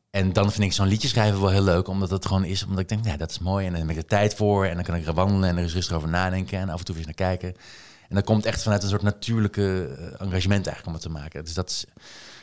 En 0.09 0.33
dan 0.33 0.51
vind 0.51 0.63
ik 0.63 0.73
zo'n 0.73 0.87
liedje 0.87 1.07
schrijven 1.07 1.41
wel 1.41 1.49
heel 1.49 1.63
leuk, 1.63 1.87
omdat 1.87 2.09
het 2.09 2.25
gewoon 2.25 2.45
is, 2.45 2.63
omdat 2.63 2.79
ik 2.79 2.89
denk, 2.89 3.05
ja, 3.05 3.17
dat 3.17 3.31
is 3.31 3.39
mooi. 3.39 3.65
En 3.65 3.71
dan 3.71 3.81
heb 3.81 3.89
ik 3.89 3.97
er 3.97 4.05
tijd 4.05 4.35
voor 4.35 4.65
en 4.65 4.75
dan 4.75 4.83
kan 4.83 4.95
ik 4.95 5.07
er 5.07 5.13
wandelen 5.13 5.49
en 5.49 5.57
er 5.57 5.63
is 5.63 5.73
rustig 5.73 5.95
over 5.95 6.09
nadenken 6.09 6.59
en 6.59 6.69
af 6.69 6.79
en 6.79 6.85
toe 6.85 6.95
eens 6.95 7.05
naar 7.05 7.13
kijken. 7.13 7.55
En 8.09 8.15
dat 8.15 8.23
komt 8.23 8.45
echt 8.45 8.63
vanuit 8.63 8.83
een 8.83 8.89
soort 8.89 9.01
natuurlijke 9.01 9.95
eh, 9.97 10.05
engagement 10.05 10.67
eigenlijk 10.67 10.85
om 10.85 10.93
het 10.93 11.01
te 11.01 11.09
maken. 11.09 11.43
Dus 11.43 11.53
dat, 11.53 11.69
is, 11.69 11.85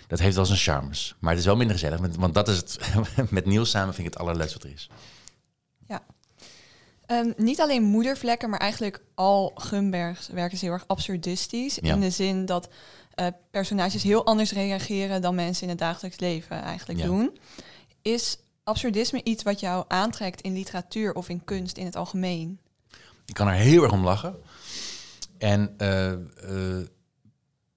dat 0.07 0.19
heeft 0.19 0.37
wel 0.37 0.47
zijn 0.47 0.59
charmes. 0.59 1.15
Maar 1.19 1.31
het 1.31 1.41
is 1.41 1.47
wel 1.47 1.57
minder 1.57 1.77
gezellig, 1.79 2.01
want 2.19 2.35
dat 2.35 2.49
is 2.49 2.57
het, 2.57 2.79
met 3.31 3.47
Niels 3.47 3.71
samen 3.71 3.95
vind 3.95 4.07
ik 4.07 4.13
het 4.13 4.23
allerleukste 4.23 4.59
wat 4.59 4.67
er 4.67 4.73
is. 4.73 4.89
Ehm, 7.07 7.33
niet 7.37 7.61
alleen 7.61 7.83
moedervlekken, 7.83 8.51
maar 8.51 8.61
eigenlijk 8.61 9.03
al 9.15 9.53
Gumbergs 9.55 10.29
werken 10.29 10.55
is 10.55 10.61
heel 10.61 10.73
erg 10.73 10.85
absurdistisch. 10.87 11.79
Ja. 11.81 11.95
In 11.95 12.01
de 12.01 12.11
zin 12.11 12.47
dat 12.47 12.69
eh, 13.17 13.27
personages 13.51 14.03
heel 14.03 14.27
anders 14.27 14.53
reageren 14.53 15.23
dan 15.23 15.35
mensen 15.35 15.63
in 15.63 15.69
het 15.69 15.79
dagelijks 15.79 16.19
leven 16.19 16.63
eigenlijk 16.63 16.99
Ja. 16.99 17.07
doen. 17.07 17.39
Is 18.03 18.39
absurdisme 18.65 19.21
iets 19.25 19.43
wat 19.43 19.61
jou 19.61 19.85
aantrekt 19.89 20.41
in 20.41 20.53
literatuur 20.53 21.15
of 21.15 21.29
in 21.29 21.45
kunst 21.45 21.77
in 21.77 21.85
het 21.85 21.97
algemeen? 21.97 22.59
Ik 23.27 23.35
kan 23.35 23.49
er 23.49 23.55
heel 23.55 23.83
erg 23.83 23.93
om 23.93 24.05
lachen. 24.05 24.37
En 25.39 25.75
eh, 25.77 26.13
eh, 26.13 26.19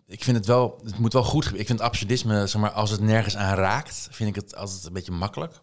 ik 0.08 0.24
vind 0.24 0.38
het 0.38 0.46
wel, 0.46 0.80
het 0.84 1.00
moet 1.00 1.14
wel 1.14 1.24
goed. 1.24 1.52
Ik 1.60 1.68
vind 1.68 1.82
absurdisme, 1.82 2.48
zeg 2.48 2.62
maar, 2.62 2.72
als 2.72 2.90
het 2.90 3.02
nergens 3.02 3.36
aan 3.38 3.56
raakt, 3.56 4.08
vind 4.12 4.30
ik 4.30 4.36
het 4.44 4.56
altijd 4.56 4.86
een 4.86 4.94
beetje 4.94 5.12
makkelijk. 5.12 5.60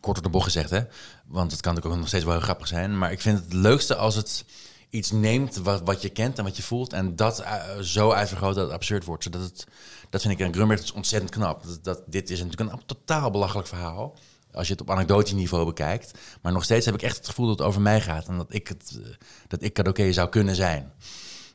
Kort 0.00 0.16
op 0.16 0.22
de 0.22 0.30
bocht 0.30 0.44
gezegd, 0.44 0.70
hè? 0.70 0.80
Want 1.26 1.52
het 1.52 1.60
kan 1.60 1.74
natuurlijk 1.74 1.94
ook 1.94 2.00
nog 2.00 2.08
steeds 2.08 2.24
wel 2.24 2.32
heel 2.32 2.42
grappig 2.42 2.66
zijn. 2.68 2.98
Maar 2.98 3.12
ik 3.12 3.20
vind 3.20 3.38
het 3.38 3.52
leukste 3.52 3.96
als 3.96 4.14
het 4.14 4.44
iets 4.92 5.10
neemt 5.10 5.56
wat, 5.56 5.82
wat 5.84 6.02
je 6.02 6.08
kent 6.08 6.38
en 6.38 6.44
wat 6.44 6.56
je 6.56 6.62
voelt. 6.62 6.92
En 6.92 7.16
dat 7.16 7.40
eh, 7.40 7.78
zo 7.78 8.10
uitvergroot 8.10 8.54
dat 8.54 8.64
het 8.64 8.74
absurd 8.74 9.04
wordt. 9.04 9.22
Zodat 9.22 9.40
het, 9.40 9.66
dat 10.10 10.22
vind 10.22 10.40
ik 10.40 10.46
aan 10.46 10.52
Grunberg 10.52 10.80
dus 10.80 10.92
ontzettend 10.92 11.30
knap. 11.30 11.64
Dat, 11.64 11.84
dat, 11.84 12.02
dit 12.06 12.30
is 12.30 12.42
natuurlijk 12.42 12.72
een 12.72 12.86
totaal 12.86 13.30
belachelijk 13.30 13.68
verhaal. 13.68 14.18
Als 14.52 14.66
je 14.66 14.72
het 14.72 14.82
op 14.82 14.90
anekdotisch 14.90 15.32
niveau 15.32 15.64
bekijkt. 15.64 16.18
Maar 16.42 16.52
nog 16.52 16.64
steeds 16.64 16.86
heb 16.86 16.94
ik 16.94 17.02
echt 17.02 17.16
het 17.16 17.28
gevoel 17.28 17.46
dat 17.46 17.58
het 17.58 17.66
over 17.66 17.80
mij 17.80 18.00
gaat. 18.00 18.28
En 18.28 18.36
dat 18.36 18.54
ik, 18.54 18.68
het, 18.68 18.98
eh, 19.02 19.10
dat 19.48 19.62
ik 19.62 19.72
Kadoké 19.72 20.12
zou 20.12 20.28
kunnen 20.28 20.54
zijn. 20.54 20.92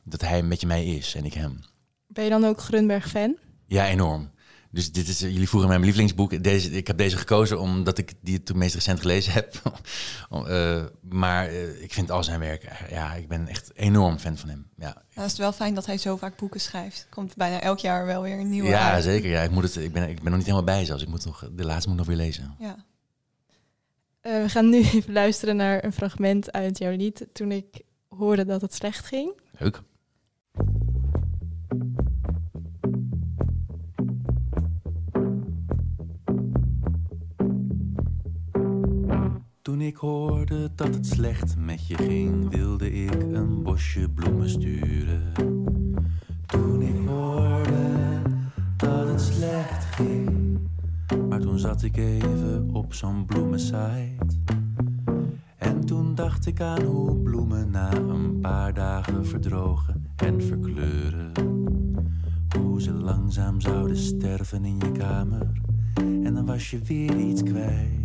Dat 0.04 0.20
hij 0.20 0.42
met 0.42 0.60
je 0.60 0.66
mij 0.66 0.86
is 0.86 1.14
en 1.14 1.24
ik 1.24 1.34
hem. 1.34 1.60
Ben 2.06 2.24
je 2.24 2.30
dan 2.30 2.44
ook 2.44 2.60
Grunberg 2.60 3.08
fan? 3.08 3.36
Ja, 3.66 3.86
enorm. 3.86 4.30
Dus 4.70 4.92
dit 4.92 5.08
is, 5.08 5.18
jullie 5.18 5.48
vroegen 5.48 5.68
mijn 5.68 5.80
lievelingsboek. 5.80 6.42
Deze, 6.42 6.70
ik 6.70 6.86
heb 6.86 6.98
deze 6.98 7.16
gekozen 7.16 7.60
omdat 7.60 7.98
ik 7.98 8.12
die 8.20 8.42
toen 8.42 8.58
meest 8.58 8.74
recent 8.74 9.00
gelezen 9.00 9.32
heb. 9.32 9.54
Eh, 10.30 10.84
maar 11.00 11.46
eh, 11.46 11.82
ik 11.82 11.92
vind 11.92 12.10
al 12.10 12.24
zijn 12.24 12.40
werk, 12.40 12.88
ja, 12.90 13.14
ik 13.14 13.28
ben 13.28 13.48
echt 13.48 13.70
enorm 13.74 14.18
fan 14.18 14.36
van 14.36 14.48
hem. 14.48 14.66
Ja, 14.76 15.02
Nou, 15.14 15.26
is 15.26 15.32
het 15.32 15.40
wel 15.40 15.52
fijn 15.52 15.74
dat 15.74 15.86
hij 15.86 15.98
zo 15.98 16.16
vaak 16.16 16.36
boeken 16.36 16.60
schrijft. 16.60 17.06
Komt 17.10 17.36
bijna 17.36 17.60
elk 17.60 17.78
jaar 17.78 18.06
wel 18.06 18.22
weer 18.22 18.38
een 18.38 18.50
nieuwe 18.50 18.68
ja 18.68 18.92
uit. 18.92 19.04
zeker. 19.04 19.30
Ja, 19.30 19.42
ik, 19.42 19.50
moet 19.50 19.62
het, 19.62 19.76
ik, 19.76 19.92
ben, 19.92 20.08
ik 20.08 20.14
ben 20.14 20.24
nog 20.24 20.36
niet 20.36 20.46
helemaal 20.46 20.64
bij 20.64 20.84
zelfs. 20.84 21.02
Ik 21.02 21.08
moet 21.08 21.24
nog, 21.24 21.50
de 21.52 21.64
laatste 21.64 21.88
moet 21.88 21.98
nog 21.98 22.06
weer 22.06 22.16
lezen. 22.16 22.54
Ja. 22.58 22.76
Eh, 24.20 24.42
we 24.42 24.48
gaan 24.48 24.68
nu 24.68 24.78
even 24.92 25.12
luisteren 25.12 25.56
naar 25.56 25.84
een 25.84 25.92
fragment 25.92 26.52
uit 26.52 26.78
jouw 26.78 26.96
lied. 26.96 27.26
Toen 27.32 27.52
ik 27.52 27.80
hoorde 28.08 28.44
dat 28.44 28.60
het 28.60 28.74
slecht 28.74 29.06
ging. 29.06 29.40
Leuk. 29.58 29.82
Ik 39.88 39.96
hoorde 39.96 40.70
dat 40.74 40.94
het 40.94 41.06
slecht 41.06 41.56
met 41.56 41.86
je 41.86 41.96
ging, 41.96 42.50
wilde 42.50 42.92
ik 42.92 43.22
een 43.32 43.62
bosje 43.62 44.08
bloemen 44.08 44.48
sturen. 44.48 45.32
Toen 46.46 46.82
ik 46.82 47.08
hoorde 47.08 48.22
dat 48.76 49.08
het 49.08 49.20
slecht 49.20 49.84
ging, 49.84 50.58
maar 51.28 51.40
toen 51.40 51.58
zat 51.58 51.82
ik 51.82 51.96
even 51.96 52.70
op 52.72 52.94
zo'n 52.94 53.24
bloemensite. 53.24 54.36
En 55.56 55.84
toen 55.84 56.14
dacht 56.14 56.46
ik 56.46 56.60
aan 56.60 56.82
hoe 56.82 57.16
bloemen 57.16 57.70
na 57.70 57.92
een 57.92 58.40
paar 58.40 58.74
dagen 58.74 59.26
verdrogen 59.26 60.06
en 60.16 60.42
verkleuren. 60.42 61.32
Hoe 62.58 62.82
ze 62.82 62.92
langzaam 62.92 63.60
zouden 63.60 63.96
sterven 63.96 64.64
in 64.64 64.78
je 64.78 64.92
kamer. 64.92 65.52
En 65.94 66.34
dan 66.34 66.46
was 66.46 66.70
je 66.70 66.78
weer 66.78 67.16
iets 67.16 67.42
kwijt. 67.42 67.97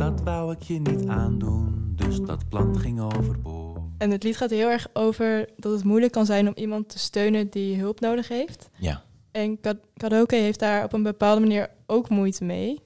Dat 0.00 0.20
wou 0.22 0.52
ik 0.52 0.62
je 0.62 0.80
niet 0.80 1.06
aandoen, 1.06 1.92
dus 1.96 2.20
dat 2.20 2.48
plan 2.48 2.78
ging 2.78 3.00
overboord. 3.00 3.80
En 3.98 4.10
het 4.10 4.22
lied 4.22 4.36
gaat 4.36 4.50
heel 4.50 4.68
erg 4.68 4.86
over 4.92 5.48
dat 5.56 5.72
het 5.72 5.84
moeilijk 5.84 6.12
kan 6.12 6.26
zijn 6.26 6.46
om 6.48 6.52
iemand 6.56 6.88
te 6.88 6.98
steunen 6.98 7.50
die 7.50 7.76
hulp 7.78 8.00
nodig 8.00 8.28
heeft. 8.28 8.68
Ja, 8.76 9.02
En 9.30 9.60
Ka- 9.60 9.80
Kadoke 9.96 10.34
heeft 10.36 10.58
daar 10.58 10.84
op 10.84 10.92
een 10.92 11.02
bepaalde 11.02 11.40
manier 11.40 11.70
ook 11.86 12.08
moeite 12.08 12.44
mee. 12.44 12.80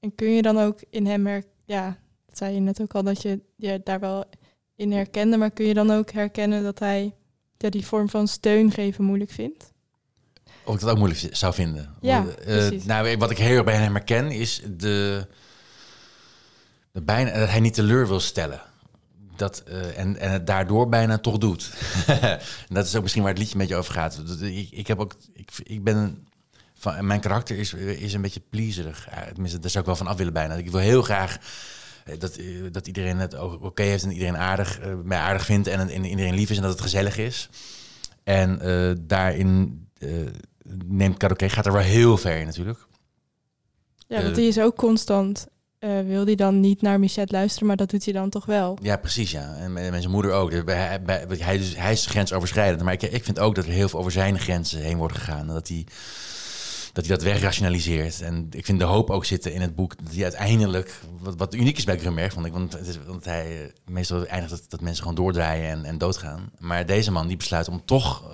En 0.00 0.14
kun 0.14 0.30
je 0.30 0.42
dan 0.42 0.58
ook 0.58 0.80
in 0.90 1.06
hem 1.06 1.26
her 1.26 1.42
ja, 1.64 1.98
dat 2.26 2.38
zei 2.38 2.54
je 2.54 2.60
net 2.60 2.80
ook 2.82 2.94
al 2.94 3.02
dat 3.02 3.22
je 3.22 3.40
je 3.56 3.80
daar 3.84 4.00
wel 4.00 4.24
in 4.76 4.92
herkende, 4.92 5.36
maar 5.36 5.50
kun 5.50 5.66
je 5.66 5.74
dan 5.74 5.90
ook 5.90 6.10
herkennen 6.10 6.62
dat 6.62 6.78
hij 6.78 7.14
ja, 7.56 7.68
die 7.68 7.86
vorm 7.86 8.08
van 8.08 8.28
steun 8.28 8.70
geven 8.70 9.04
moeilijk 9.04 9.30
vindt? 9.30 9.72
of 10.64 10.74
ik 10.74 10.80
dat 10.80 10.90
ook 10.90 10.98
moeilijk 10.98 11.36
zou 11.36 11.54
vinden. 11.54 11.94
Ja, 12.00 12.26
precies. 12.44 12.84
nou, 12.84 13.16
wat 13.16 13.30
ik 13.30 13.38
heel 13.38 13.56
erg 13.56 13.64
bij 13.64 13.74
hem 13.76 13.94
herken 13.94 14.30
is 14.30 14.62
de 14.76 15.26
bijna, 17.02 17.38
dat 17.38 17.48
hij 17.48 17.60
niet 17.60 17.74
teleur 17.74 18.08
wil 18.08 18.20
stellen. 18.20 18.60
Dat, 19.36 19.62
eh, 19.66 19.98
en, 19.98 20.16
en 20.16 20.30
het 20.30 20.46
daardoor 20.46 20.88
bijna 20.88 21.18
toch 21.18 21.38
doet. 21.38 21.72
en 22.68 22.74
dat 22.74 22.86
is 22.86 22.96
ook 22.96 23.02
misschien 23.02 23.22
waar 23.22 23.32
het 23.32 23.40
liedje 23.40 23.54
een 23.54 23.60
beetje 23.60 23.76
over 23.76 23.94
gaat. 23.94 24.22
Ik, 24.40 24.70
ik, 24.70 24.86
heb 24.86 24.98
ook, 24.98 25.14
ik, 25.32 25.50
ik 25.62 25.84
ben 25.84 26.26
van, 26.74 27.06
mijn 27.06 27.20
karakter 27.20 27.58
is, 27.58 27.74
is 27.74 28.12
een 28.12 28.22
beetje 28.22 28.42
pleaserig. 28.50 29.08
Ja, 29.10 29.24
Tenminste, 29.32 29.58
daar 29.58 29.70
zou 29.70 29.80
ik 29.80 29.90
wel 29.90 29.98
van 29.98 30.06
af 30.06 30.16
willen 30.16 30.32
bijna. 30.32 30.54
Ik 30.54 30.70
wil 30.70 30.80
heel 30.80 31.02
graag 31.02 31.38
eh, 32.04 32.18
dat, 32.18 32.36
eh, 32.36 32.46
dat 32.72 32.86
iedereen 32.86 33.18
het 33.18 33.36
ook 33.36 33.62
oké 33.64 33.82
heeft 33.82 34.04
en 34.04 34.12
iedereen 34.12 34.36
aardig, 34.36 34.78
eh, 34.78 34.94
mij 35.04 35.18
aardig 35.18 35.44
vindt 35.44 35.66
en, 35.66 35.88
en 35.88 36.04
iedereen 36.04 36.34
lief 36.34 36.50
is 36.50 36.56
en 36.56 36.62
dat 36.62 36.72
het 36.72 36.80
gezellig 36.80 37.16
is. 37.16 37.48
En 38.28 38.60
eh, 38.60 38.92
daarin 39.00 39.80
eh, 39.98 40.10
neemt 40.86 41.16
Karaoke 41.16 41.48
gaat 41.48 41.66
er 41.66 41.72
wel 41.72 41.82
heel 41.82 42.16
ver 42.16 42.38
in 42.38 42.46
natuurlijk. 42.46 42.86
Ja, 44.08 44.16
Eh, 44.16 44.22
want 44.22 44.34
die 44.34 44.48
is 44.48 44.58
ook 44.58 44.76
constant. 44.76 45.46
Eh, 45.78 46.00
wil 46.00 46.24
hij 46.24 46.34
dan 46.34 46.60
niet 46.60 46.82
naar 46.82 46.98
Michette 46.98 47.32
luisteren, 47.32 47.66
maar 47.66 47.76
dat 47.76 47.90
doet 47.90 48.04
hij 48.04 48.12
dan 48.12 48.30
toch 48.30 48.46
wel. 48.46 48.78
Ja, 48.82 48.96
precies, 48.96 49.30
ja. 49.30 49.54
En 49.54 49.72
met 49.72 49.92
zijn 49.92 50.10
moeder 50.10 50.32
ook. 50.32 50.50
Dus 50.50 50.62
hij, 50.64 51.00
hij, 51.38 51.58
dus, 51.58 51.76
hij 51.76 51.92
is 51.92 52.06
grensoverschrijdend. 52.06 52.82
Maar 52.82 52.92
ik, 52.92 53.02
ik 53.02 53.24
vind 53.24 53.38
ook 53.38 53.54
dat 53.54 53.64
er 53.64 53.70
heel 53.70 53.88
veel 53.88 53.98
over 53.98 54.12
zijn 54.12 54.38
grenzen 54.38 54.80
heen 54.80 54.96
wordt 54.96 55.14
gegaan. 55.14 55.48
En 55.48 55.54
dat 55.54 55.68
hij, 55.68 55.86
dat 56.92 57.06
dat 57.06 57.22
wegrationaliseert. 57.22 58.20
En 58.20 58.46
ik 58.50 58.64
vind 58.64 58.78
de 58.78 58.84
hoop 58.84 59.10
ook 59.10 59.24
zitten 59.24 59.52
in 59.52 59.60
het 59.60 59.74
boek 59.74 60.04
dat 60.04 60.14
hij 60.14 60.22
uiteindelijk, 60.22 61.00
wat, 61.36 61.54
uniek 61.54 61.76
is 61.76 61.84
bij 61.84 61.98
Grunberg, 61.98 62.32
vond 62.32 62.46
ik, 62.46 62.52
want, 62.52 62.72
het 62.72 62.86
is, 62.86 62.98
want 63.06 63.24
hij 63.24 63.62
eh, 63.62 63.70
meestal 63.84 64.26
eindigt 64.26 64.52
dat, 64.52 64.64
dat 64.68 64.80
mensen 64.80 65.02
gewoon 65.02 65.16
doordraaien 65.16 65.70
en, 65.70 65.84
en 65.84 65.98
doodgaan. 65.98 66.50
Maar 66.58 66.86
deze 66.86 67.10
man 67.10 67.26
die 67.26 67.36
besluit 67.36 67.68
om 67.68 67.84
toch 67.84 68.30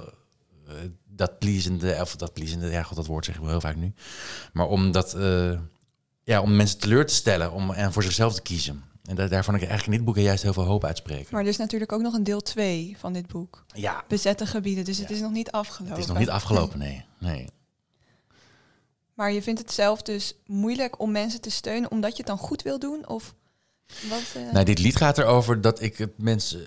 uh, 0.69 0.75
dat 1.09 1.39
pleasende, 1.39 1.97
of 2.01 2.17
dat 2.17 2.33
pleasende, 2.33 2.71
ja 2.71 2.83
god 2.83 2.97
dat 2.97 3.07
woord 3.07 3.25
zeg 3.25 3.37
ik 3.37 3.43
heel 3.43 3.61
vaak 3.61 3.77
nu, 3.77 3.93
maar 4.53 4.67
om 4.67 4.93
dat, 4.93 5.17
ja, 6.25 6.41
om 6.41 6.57
mensen 6.57 6.79
teleur 6.79 7.07
te 7.07 7.15
stellen 7.15 7.53
om, 7.53 7.71
en 7.71 7.93
voor 7.93 8.03
zichzelf 8.03 8.35
te 8.35 8.43
kiezen. 8.43 8.83
En 9.05 9.15
daar, 9.15 9.29
daar 9.29 9.45
vond 9.45 9.57
ik 9.57 9.63
eigenlijk 9.63 9.93
in 9.93 10.05
dit 10.05 10.15
boek 10.15 10.25
juist 10.25 10.43
heel 10.43 10.53
veel 10.53 10.65
hoop 10.65 10.85
uitspreken. 10.85 11.29
Maar 11.31 11.43
er 11.43 11.49
is 11.49 11.57
natuurlijk 11.57 11.93
ook 11.93 12.01
nog 12.01 12.15
een 12.15 12.25
deel 12.25 12.41
2 12.41 12.97
van 12.99 13.13
dit 13.13 13.27
boek. 13.27 13.65
Ja. 13.75 14.05
Bezette 14.09 14.47
gebieden, 14.47 14.85
dus 14.85 14.99
het 14.99 15.11
is 15.11 15.21
nog 15.21 15.33
niet 15.33 15.51
afgelopen. 15.51 15.95
Het 15.95 16.05
is 16.05 16.11
nog 16.11 16.19
niet 16.19 16.31
afgelopen, 16.31 16.79
nee. 16.79 17.05
nee. 17.19 17.47
Maar 19.15 19.33
je 19.33 19.43
vindt 19.43 19.61
het 19.61 19.73
zelf 19.73 20.03
dus 20.03 20.35
moeilijk 20.47 21.01
om 21.01 21.11
mensen 21.11 21.41
te 21.41 21.51
steunen 21.51 21.91
omdat 21.91 22.11
je 22.11 22.17
het 22.17 22.27
dan 22.27 22.39
goed 22.39 22.63
wil 22.63 22.79
doen? 22.79 23.09
Of 23.09 23.35
wat, 24.09 24.23
uh... 24.37 24.53
Nou, 24.53 24.65
dit 24.65 24.79
lied 24.79 24.97
gaat 24.97 25.19
erover 25.19 25.61
dat 25.61 25.83
ik 25.83 25.97
het 25.99 26.19
mensen. 26.19 26.67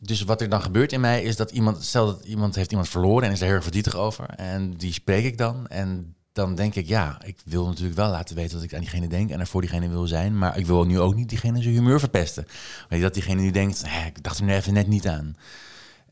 Dus 0.00 0.22
wat 0.22 0.40
er 0.40 0.48
dan 0.48 0.62
gebeurt 0.62 0.92
in 0.92 1.00
mij 1.00 1.22
is 1.22 1.36
dat 1.36 1.50
iemand, 1.50 1.84
stel 1.84 2.06
dat 2.06 2.24
iemand 2.24 2.54
heeft 2.54 2.70
iemand 2.70 2.88
verloren 2.88 3.26
en 3.26 3.32
is 3.32 3.40
er 3.40 3.46
heel 3.46 3.54
erg 3.54 3.62
verdrietig 3.62 3.96
over. 3.96 4.28
En 4.28 4.74
die 4.74 4.92
spreek 4.92 5.24
ik 5.24 5.38
dan. 5.38 5.66
En 5.66 6.16
dan 6.36 6.54
denk 6.54 6.74
ik, 6.74 6.86
ja, 6.86 7.18
ik 7.24 7.38
wil 7.44 7.66
natuurlijk 7.66 7.96
wel 7.96 8.10
laten 8.10 8.36
weten 8.36 8.54
dat 8.54 8.62
ik 8.62 8.74
aan 8.74 8.80
diegene 8.80 9.08
denk 9.08 9.30
en 9.30 9.40
er 9.40 9.46
voor 9.46 9.60
diegene 9.60 9.88
wil 9.88 10.06
zijn. 10.06 10.38
Maar 10.38 10.58
ik 10.58 10.66
wil 10.66 10.84
nu 10.84 11.00
ook 11.00 11.14
niet 11.14 11.28
diegene 11.28 11.62
zijn 11.62 11.74
humeur 11.74 11.98
verpesten. 11.98 12.44
Weet 12.88 12.98
je, 12.98 13.04
dat 13.04 13.14
diegene 13.14 13.40
nu 13.40 13.50
denkt, 13.50 13.84
ik 14.06 14.22
dacht 14.22 14.38
er 14.38 14.44
nu 14.44 14.52
even 14.52 14.72
net 14.72 14.86
niet 14.86 15.08
aan. 15.08 15.36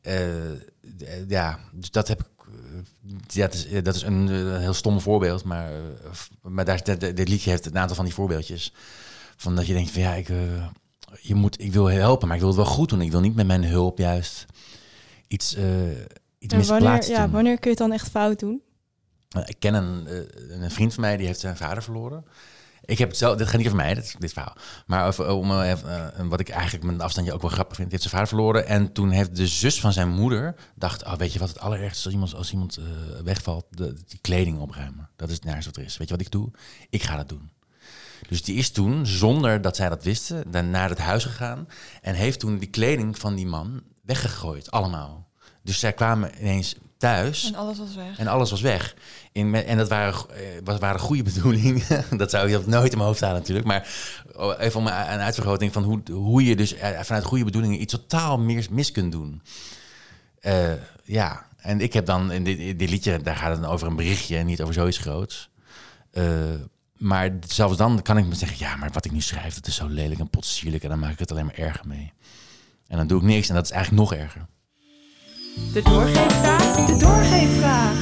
Uh, 0.03 0.25
ja, 1.29 1.59
dus 1.73 1.91
dat 1.91 2.09
heb 2.09 2.21
ik 2.21 2.27
ja, 3.27 3.47
dat 3.47 3.55
is, 3.55 3.83
dat 3.83 3.95
is 3.95 4.03
een, 4.03 4.29
heel 4.59 4.75
stom 4.75 5.01
voorbeeld, 5.01 5.45
maar, 5.45 5.71
maar 6.43 6.65
daar, 6.65 6.83
dit 6.99 7.29
liedje 7.29 7.51
heeft 7.51 7.67
een 7.67 7.79
aantal 7.79 7.97
van 7.97 8.05
die 8.05 8.15
voorbeeldjes. 8.15 8.73
Van 9.37 9.57
dat 9.57 9.67
je 9.67 9.73
denkt 9.73 9.91
van 9.91 10.03
ja, 10.03 10.15
ik, 10.15 10.29
uh, 10.29 10.67
je 11.21 11.35
moet, 11.35 11.61
ik 11.61 11.73
wil 11.73 11.87
helpen, 11.87 12.27
maar 12.27 12.37
ik 12.37 12.43
wil 12.43 12.53
het 12.53 12.63
wel 12.63 12.75
goed 12.75 12.89
doen. 12.89 13.01
Ik 13.01 13.11
wil 13.11 13.21
niet 13.21 13.35
met 13.35 13.47
mijn 13.47 13.65
hulp 13.65 13.99
juist 13.99 14.47
iets, 15.27 15.57
uh, 15.57 15.91
iets 16.39 16.55
en 16.55 16.59
wanneer, 16.59 16.59
misplaatst 16.59 17.11
ja, 17.11 17.31
wanneer 17.31 17.59
kun 17.59 17.71
je 17.71 17.77
het 17.77 17.79
dan 17.79 17.93
echt 17.93 18.09
fout 18.09 18.39
doen? 18.39 18.63
Ik 19.47 19.57
ken 19.59 19.75
een, 19.75 20.07
uh, 20.09 20.63
een 20.63 20.71
vriend 20.71 20.95
van 20.95 21.03
mij 21.03 21.17
die 21.17 21.27
heeft 21.27 21.41
zijn 21.41 21.57
vader 21.57 21.83
verloren. 21.83 22.25
Ik 22.85 22.99
heb 22.99 23.09
het 23.09 23.19
zelf, 23.19 23.37
dit 23.37 23.47
gaat 23.47 23.57
niet 23.57 23.67
over 23.67 23.79
mij, 23.79 23.95
dit, 23.95 24.17
dit 24.19 24.33
verhaal. 24.33 24.57
Maar 24.87 25.07
over, 25.07 25.31
om, 25.31 25.51
uh, 25.51 25.73
wat 26.29 26.41
ik 26.41 26.49
eigenlijk 26.49 26.85
een 26.85 27.01
afstandje 27.01 27.33
ook 27.33 27.41
wel 27.41 27.51
grappig 27.51 27.77
vind. 27.77 27.91
Die 27.91 27.99
heeft 27.99 28.11
zijn 28.11 28.23
vader 28.23 28.39
verloren. 28.39 28.67
En 28.67 28.93
toen 28.93 29.11
heeft 29.11 29.37
de 29.37 29.47
zus 29.47 29.81
van 29.81 29.93
zijn 29.93 30.09
moeder 30.09 30.55
dacht, 30.75 31.05
oh, 31.05 31.15
weet 31.15 31.33
je 31.33 31.39
wat 31.39 31.49
het 31.49 31.61
allerergste 31.61 31.99
is 31.99 32.05
als 32.05 32.15
iemand, 32.15 32.35
als 32.35 32.53
iemand 32.53 32.79
wegvalt? 33.25 33.65
De, 33.71 33.95
die 34.07 34.19
kleding 34.21 34.59
opruimen. 34.59 35.09
Dat 35.17 35.29
is 35.29 35.35
het 35.35 35.45
naast 35.45 35.67
wat 35.67 35.77
er 35.77 35.85
is. 35.85 35.97
Weet 35.97 36.09
je 36.09 36.15
wat 36.15 36.25
ik 36.25 36.33
doe? 36.33 36.51
Ik 36.91 37.03
ga 37.03 37.17
dat 37.17 37.29
doen. 37.29 37.51
Dus 38.29 38.43
die 38.43 38.57
is 38.57 38.71
toen, 38.71 39.07
zonder 39.07 39.61
dat 39.61 39.77
zij 39.77 39.89
dat 39.89 40.05
wisten, 40.05 40.71
naar 40.71 40.89
het 40.89 40.99
huis 40.99 41.25
gegaan. 41.25 41.69
En 42.01 42.15
heeft 42.15 42.41
toen 42.41 42.59
die 42.59 42.71
kleding 42.71 43.19
van 43.19 43.35
die 43.35 43.47
man 43.47 43.83
weggegooid. 44.03 44.71
Allemaal. 44.71 45.29
Dus 45.63 45.79
zij 45.79 45.93
kwamen 45.93 46.31
ineens 46.41 46.77
thuis. 46.97 47.47
En 47.47 47.55
alles 47.55 47.79
was 47.79 47.95
weg. 47.95 48.19
En 48.19 48.27
alles 48.27 48.51
was 48.51 48.61
weg. 48.61 48.95
In, 49.33 49.55
en 49.55 49.77
dat 49.77 49.89
waren, 49.89 50.15
uh, 50.67 50.79
waren 50.79 51.01
goede 51.01 51.23
bedoelingen. 51.33 51.83
dat 52.17 52.31
zou 52.31 52.49
je 52.49 52.63
nooit 52.67 52.93
in 52.93 52.99
mijn 52.99 53.09
hoofd 53.09 53.21
halen 53.21 53.39
natuurlijk. 53.39 53.67
Maar 53.67 53.89
even 54.59 54.81
om 54.81 54.87
een 54.87 54.93
uitvergroting 54.93 55.73
van 55.73 55.83
hoe, 55.83 56.01
hoe 56.11 56.45
je 56.45 56.57
dus 56.57 56.75
vanuit 57.01 57.25
goede 57.25 57.45
bedoelingen 57.45 57.81
iets 57.81 57.93
totaal 57.93 58.39
meer 58.39 58.67
mis 58.71 58.93
kunt 58.93 59.13
doen. 59.13 59.43
Uh, 60.43 60.73
ja, 61.05 61.47
en 61.57 61.81
ik 61.81 61.93
heb 61.93 62.07
dan 62.07 62.33
in 62.33 62.45
dit, 62.45 62.59
in 62.59 62.77
dit, 62.77 62.91
liedje, 62.91 63.21
daar 63.23 63.37
gaat 63.37 63.51
het 63.51 63.61
dan 63.61 63.71
over 63.71 63.87
een 63.87 63.97
berichtje 63.97 64.37
en 64.37 64.47
niet 64.47 64.63
over 64.63 64.75
zoiets 64.75 64.99
groots. 64.99 65.51
Uh, 66.13 66.25
maar 66.97 67.39
zelfs 67.47 67.77
dan 67.77 68.03
kan 68.03 68.19
ik 68.19 68.27
me 68.27 68.35
zeggen, 68.35 68.59
ja, 68.59 68.77
maar 68.77 68.91
wat 68.93 69.05
ik 69.05 69.13
nu 69.13 69.21
schrijf, 69.21 69.55
dat 69.55 69.67
is 69.67 69.75
zo 69.75 69.87
lelijk 69.87 70.21
en 70.21 70.31
potsierlijk. 70.31 70.83
En 70.83 70.89
dan 70.89 70.99
maak 70.99 71.13
ik 71.13 71.19
het 71.19 71.31
alleen 71.31 71.47
maar 71.47 71.55
erger 71.55 71.87
mee. 71.87 72.13
En 72.87 72.97
dan 72.97 73.07
doe 73.07 73.21
ik 73.21 73.27
niks 73.27 73.49
en 73.49 73.55
dat 73.55 73.65
is 73.65 73.71
eigenlijk 73.71 74.03
nog 74.03 74.21
erger. 74.21 74.47
De 75.55 75.83
doorgeefvraag. 75.83 76.87
De 76.87 76.97
doorgeefvraag. 76.97 77.97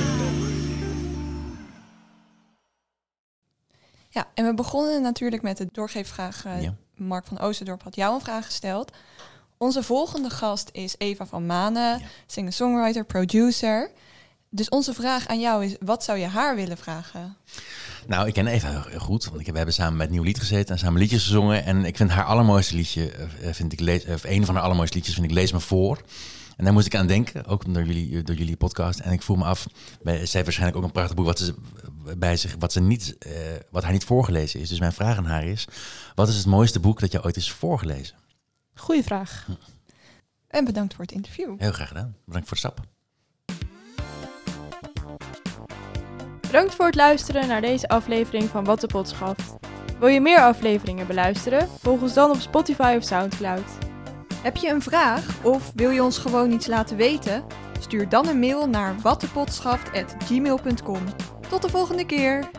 Ja, 4.08 4.26
en 4.34 4.44
we 4.44 4.54
begonnen 4.54 5.02
natuurlijk 5.02 5.42
met 5.42 5.56
de 5.56 5.68
doorgeefvraag. 5.72 6.44
Uh, 6.46 6.62
Ja. 6.62 6.74
Mark 6.96 7.26
van 7.26 7.38
Oosterdorp 7.40 7.82
had 7.82 7.96
jou 7.96 8.14
een 8.14 8.20
vraag 8.20 8.44
gesteld. 8.44 8.92
Onze 9.58 9.82
volgende 9.82 10.30
gast 10.30 10.68
is 10.72 10.94
Eva 10.98 11.26
van 11.26 11.46
Manen, 11.46 11.98
Ja. 11.98 12.04
singer-songwriter, 12.26 13.04
producer. 13.04 13.90
Dus 14.50 14.68
onze 14.68 14.94
vraag 14.94 15.26
aan 15.26 15.40
jou 15.40 15.64
is, 15.64 15.76
wat 15.80 16.04
zou 16.04 16.18
je 16.18 16.26
haar 16.26 16.56
willen 16.56 16.76
vragen? 16.78 17.36
Nou, 18.06 18.26
ik 18.26 18.32
ken 18.34 18.46
Eva 18.46 18.84
heel, 18.88 19.00
goed, 19.00 19.24
want 19.24 19.40
ik, 19.40 19.46
we 19.46 19.56
hebben 19.56 19.74
samen 19.74 19.96
met 19.96 20.10
Nieuw 20.10 20.22
Lied 20.22 20.38
gezeten 20.38 20.74
en 20.74 20.80
samen 20.80 21.00
liedjes 21.00 21.22
gezongen. 21.24 21.64
En 21.64 21.84
ik 21.84 21.96
vind 21.96 22.10
haar 22.10 22.24
allermooiste 22.24 22.74
liedje, 22.74 23.10
eh, 23.10 23.52
vind 23.52 23.72
ik, 23.72 23.80
lees, 23.80 24.04
of 24.06 24.24
een 24.24 24.44
van 24.44 24.54
haar 24.54 24.64
allermooiste 24.64 24.96
liedjes, 24.96 25.14
vind 25.14 25.26
ik 25.26 25.32
Lees 25.32 25.52
Me 25.52 25.60
Voor. 25.60 26.02
En 26.62 26.68
daar 26.68 26.76
moest 26.76 26.86
ik 26.94 26.96
aan 26.96 27.06
denken, 27.06 27.46
ook 27.46 27.74
door 27.74 27.84
jullie, 27.84 28.22
door 28.22 28.34
jullie 28.34 28.56
podcast. 28.56 29.00
En 29.00 29.12
ik 29.12 29.22
voel 29.22 29.36
me 29.36 29.44
af, 29.44 29.66
bij, 30.02 30.14
zij 30.14 30.22
heeft 30.22 30.44
waarschijnlijk 30.44 30.76
ook 30.76 30.84
een 30.84 30.92
prachtig 30.92 31.16
boek 31.16 31.26
wat 31.26 31.38
ze 31.38 31.54
bij 32.18 32.36
zich, 32.36 32.56
wat, 32.58 32.72
ze 32.72 32.80
niet, 32.80 33.16
uh, 33.26 33.32
wat 33.70 33.82
haar 33.82 33.92
niet 33.92 34.04
voorgelezen 34.04 34.60
is. 34.60 34.68
Dus 34.68 34.80
mijn 34.80 34.92
vraag 34.92 35.16
aan 35.16 35.24
haar 35.24 35.44
is, 35.44 35.68
wat 36.14 36.28
is 36.28 36.36
het 36.36 36.46
mooiste 36.46 36.80
boek 36.80 37.00
dat 37.00 37.12
je 37.12 37.24
ooit 37.24 37.36
is 37.36 37.52
voorgelezen? 37.52 38.16
Goeie 38.74 39.02
vraag. 39.02 39.46
En 40.46 40.64
bedankt 40.64 40.94
voor 40.94 41.04
het 41.04 41.12
interview. 41.12 41.54
Heel 41.58 41.72
graag 41.72 41.88
gedaan. 41.88 42.16
Bedankt 42.24 42.48
voor 42.48 42.56
de 42.56 42.62
stap. 42.62 42.80
Bedankt 46.40 46.74
voor 46.74 46.86
het 46.86 46.94
luisteren 46.94 47.48
naar 47.48 47.60
deze 47.60 47.88
aflevering 47.88 48.48
van 48.48 48.64
Wat 48.64 48.80
de 48.80 48.86
Pot. 48.86 49.14
Wil 49.98 50.08
je 50.08 50.20
meer 50.20 50.40
afleveringen 50.40 51.06
beluisteren? 51.06 51.68
Volg 51.80 52.00
ons 52.00 52.14
dan 52.14 52.30
op 52.30 52.40
Spotify 52.40 52.94
of 52.98 53.04
Soundcloud. 53.04 53.91
Heb 54.42 54.56
je 54.56 54.68
een 54.68 54.82
vraag 54.82 55.42
of 55.42 55.72
wil 55.74 55.90
je 55.90 56.02
ons 56.02 56.18
gewoon 56.18 56.50
iets 56.50 56.66
laten 56.66 56.96
weten? 56.96 57.44
Stuur 57.80 58.08
dan 58.08 58.28
een 58.28 58.38
mail 58.38 58.68
naar 58.68 59.00
wattepotschaft.gmail.com. 59.00 61.04
Tot 61.48 61.62
de 61.62 61.68
volgende 61.68 62.06
keer! 62.06 62.50